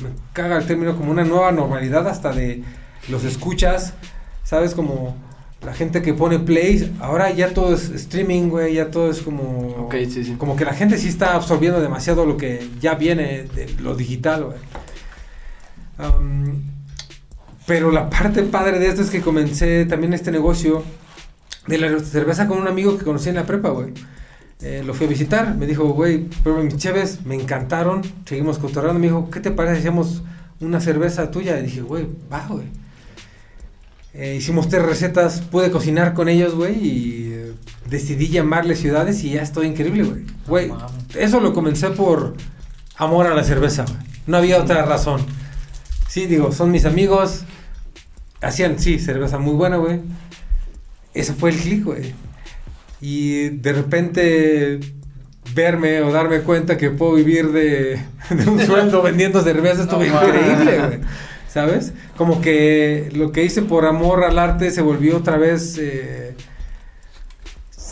[0.00, 2.62] me caga el término, como una nueva normalidad hasta de
[3.08, 3.94] los escuchas,
[4.44, 4.74] ¿sabes?
[4.74, 5.16] Como
[5.62, 9.86] la gente que pone plays, ahora ya todo es streaming, güey, ya todo es como...
[9.86, 10.34] Ok, sí, sí.
[10.38, 14.44] Como que la gente sí está absorbiendo demasiado lo que ya viene de lo digital,
[14.44, 14.58] güey.
[17.66, 20.84] Pero la parte padre de esto es que comencé también este negocio
[21.66, 23.92] de la cerveza con un amigo que conocí en la prepa, güey.
[24.62, 28.98] Eh, lo fui a visitar, me dijo, güey, prueba mis cheves, me encantaron, seguimos cotorreando,
[28.98, 30.22] me dijo, ¿qué te parece si hacemos
[30.60, 31.58] una cerveza tuya?
[31.60, 32.66] Y dije, güey, va, güey.
[34.14, 37.52] Eh, hicimos tres recetas, pude cocinar con ellos, güey, y eh,
[37.90, 40.72] decidí llamarle ciudades y ya estoy increíble, güey.
[41.14, 42.34] Eso lo comencé por
[42.96, 43.98] amor a la cerveza, güey.
[44.26, 45.20] No había otra razón.
[46.08, 47.42] Sí, digo, son mis amigos.
[48.40, 50.00] Hacían, sí, cerveza muy buena, güey.
[51.12, 52.14] Ese fue el clic, güey.
[53.00, 54.80] Y de repente
[55.54, 60.06] verme o darme cuenta que puedo vivir de, de un sueldo vendiendo cerveza estuvo No,
[60.06, 61.00] increíble, güey.
[61.48, 61.94] ¿Sabes?
[62.16, 66.34] Como que lo que hice por amor al arte se volvió otra vez eh,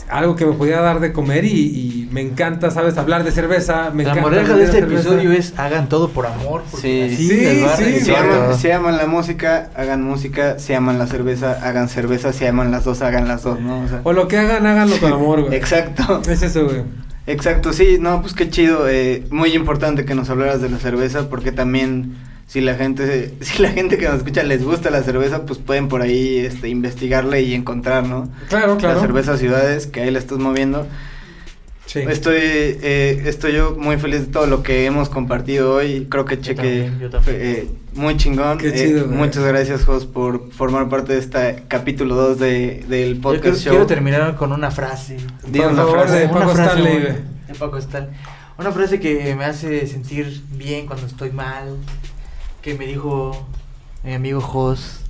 [0.09, 2.97] algo que me podía dar de comer y, y me encanta, ¿sabes?
[2.99, 3.91] Hablar de cerveza.
[3.93, 5.09] Me la moraleja de este cerveza.
[5.09, 6.63] episodio es hagan todo por amor.
[6.81, 7.03] Sí.
[7.03, 8.57] así Sí, sí, claro.
[8.77, 10.59] aman, la música, hagan música.
[10.59, 12.33] Si aman la cerveza, hagan cerveza.
[12.33, 13.81] Si aman las dos, hagan las dos, ¿no?
[13.83, 15.55] O sea, O lo que hagan, háganlo con amor, güey.
[15.57, 16.23] exacto.
[16.29, 16.83] Es eso, güey.
[17.27, 18.87] Exacto, sí, no, pues qué chido.
[18.89, 22.17] eh, muy importante que nos hablaras de la cerveza porque también
[22.47, 25.89] si la gente, si la gente que nos escucha les gusta la cerveza, pues pueden
[25.89, 28.29] por ahí este, investigarle y encontrar, ¿no?
[28.49, 28.95] Claro, claro.
[28.97, 30.87] La cerveza Ciudades, que ahí la estás moviendo.
[31.87, 32.01] Sí.
[32.01, 36.07] Estoy, eh, estoy yo muy feliz de todo lo que hemos compartido hoy.
[36.11, 37.23] Creo que Yo cheque también, yo también.
[37.37, 38.59] fue, eh, muy chingón.
[38.59, 39.17] Qué Eh, chido, güey.
[39.19, 43.57] muchas gracias, Jos, por formar parte de este capítulo 2 de, del Yo podcast quiero,
[43.59, 43.71] show.
[43.73, 45.19] quiero terminar con una frase.
[45.53, 46.19] La favor, frase.
[46.21, 46.99] de Una Paco Stanley,
[47.49, 48.11] de Paco Stanley.
[48.59, 51.77] Una frase que me hace sentir bien cuando estoy mal.
[52.65, 53.47] Que me dijo
[54.03, 55.01] mi amigo Jos.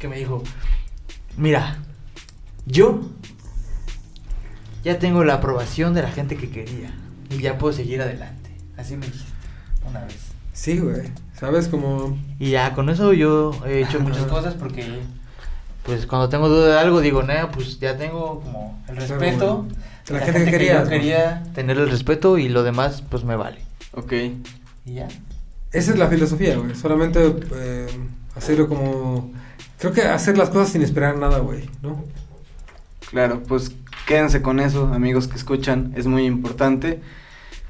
[0.00, 0.42] Que me dijo:
[1.36, 1.78] Mira,
[2.66, 3.02] yo
[4.82, 6.92] ya tengo la aprobación de la gente que quería.
[7.30, 8.50] Y ya puedo seguir adelante.
[8.76, 9.30] Así me dijiste
[9.88, 10.18] una vez.
[10.52, 11.12] Sí, güey.
[11.38, 11.68] ¿Sabes?
[11.68, 12.18] Como...
[12.40, 14.98] Y ya con eso yo he hecho muchas cosas porque
[15.84, 19.68] pues cuando tengo duda de algo digo, no, pues ya tengo como el respeto.
[20.08, 20.88] La gente que yo ¿no?
[20.88, 23.60] quería tener el respeto y lo demás pues me vale.
[23.92, 24.12] Ok.
[24.84, 25.06] Y ya.
[25.72, 26.74] Esa es la filosofía, güey.
[26.74, 27.86] Solamente eh,
[28.34, 29.32] hacerlo como...
[29.78, 32.04] Creo que hacer las cosas sin esperar nada, güey, ¿no?
[33.10, 33.72] Claro, pues
[34.06, 37.00] quédense con eso, amigos que escuchan, es muy importante.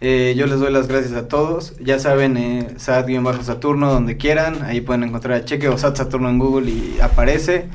[0.00, 1.76] Eh, yo les doy las gracias a todos.
[1.80, 4.62] Ya saben, eh, SAT-Saturno, donde quieran.
[4.62, 7.66] Ahí pueden encontrar a Cheque o SAT Saturno en Google y aparece.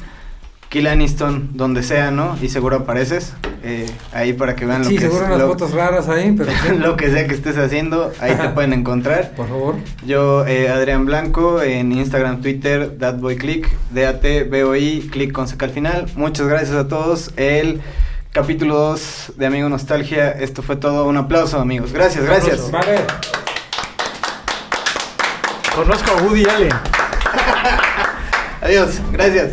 [0.74, 2.36] Kill Aniston, donde sea, ¿no?
[2.42, 3.34] Y seguro apareces.
[3.64, 6.34] Eh, ahí para que vean lo Sí, que seguro es- unas lo- fotos raras ahí,
[6.36, 6.52] pero...
[6.64, 6.76] sí.
[6.80, 9.34] lo que sea que estés haciendo, ahí te pueden encontrar.
[9.36, 9.76] Por favor.
[10.04, 16.08] Yo, eh, Adrián Blanco, en Instagram, Twitter, Datboyclick, D-A-T-B-O-I, click con seca al final.
[16.16, 17.30] Muchas gracias a todos.
[17.38, 17.80] El
[18.32, 21.06] capítulo 2 de Amigo Nostalgia, esto fue todo.
[21.06, 21.94] Un aplauso, amigos.
[21.94, 22.72] Gracias, gracias.
[22.72, 23.02] Vale.
[25.76, 26.72] Conozco a Woody Allen.
[28.64, 29.50] Adiós, gracias.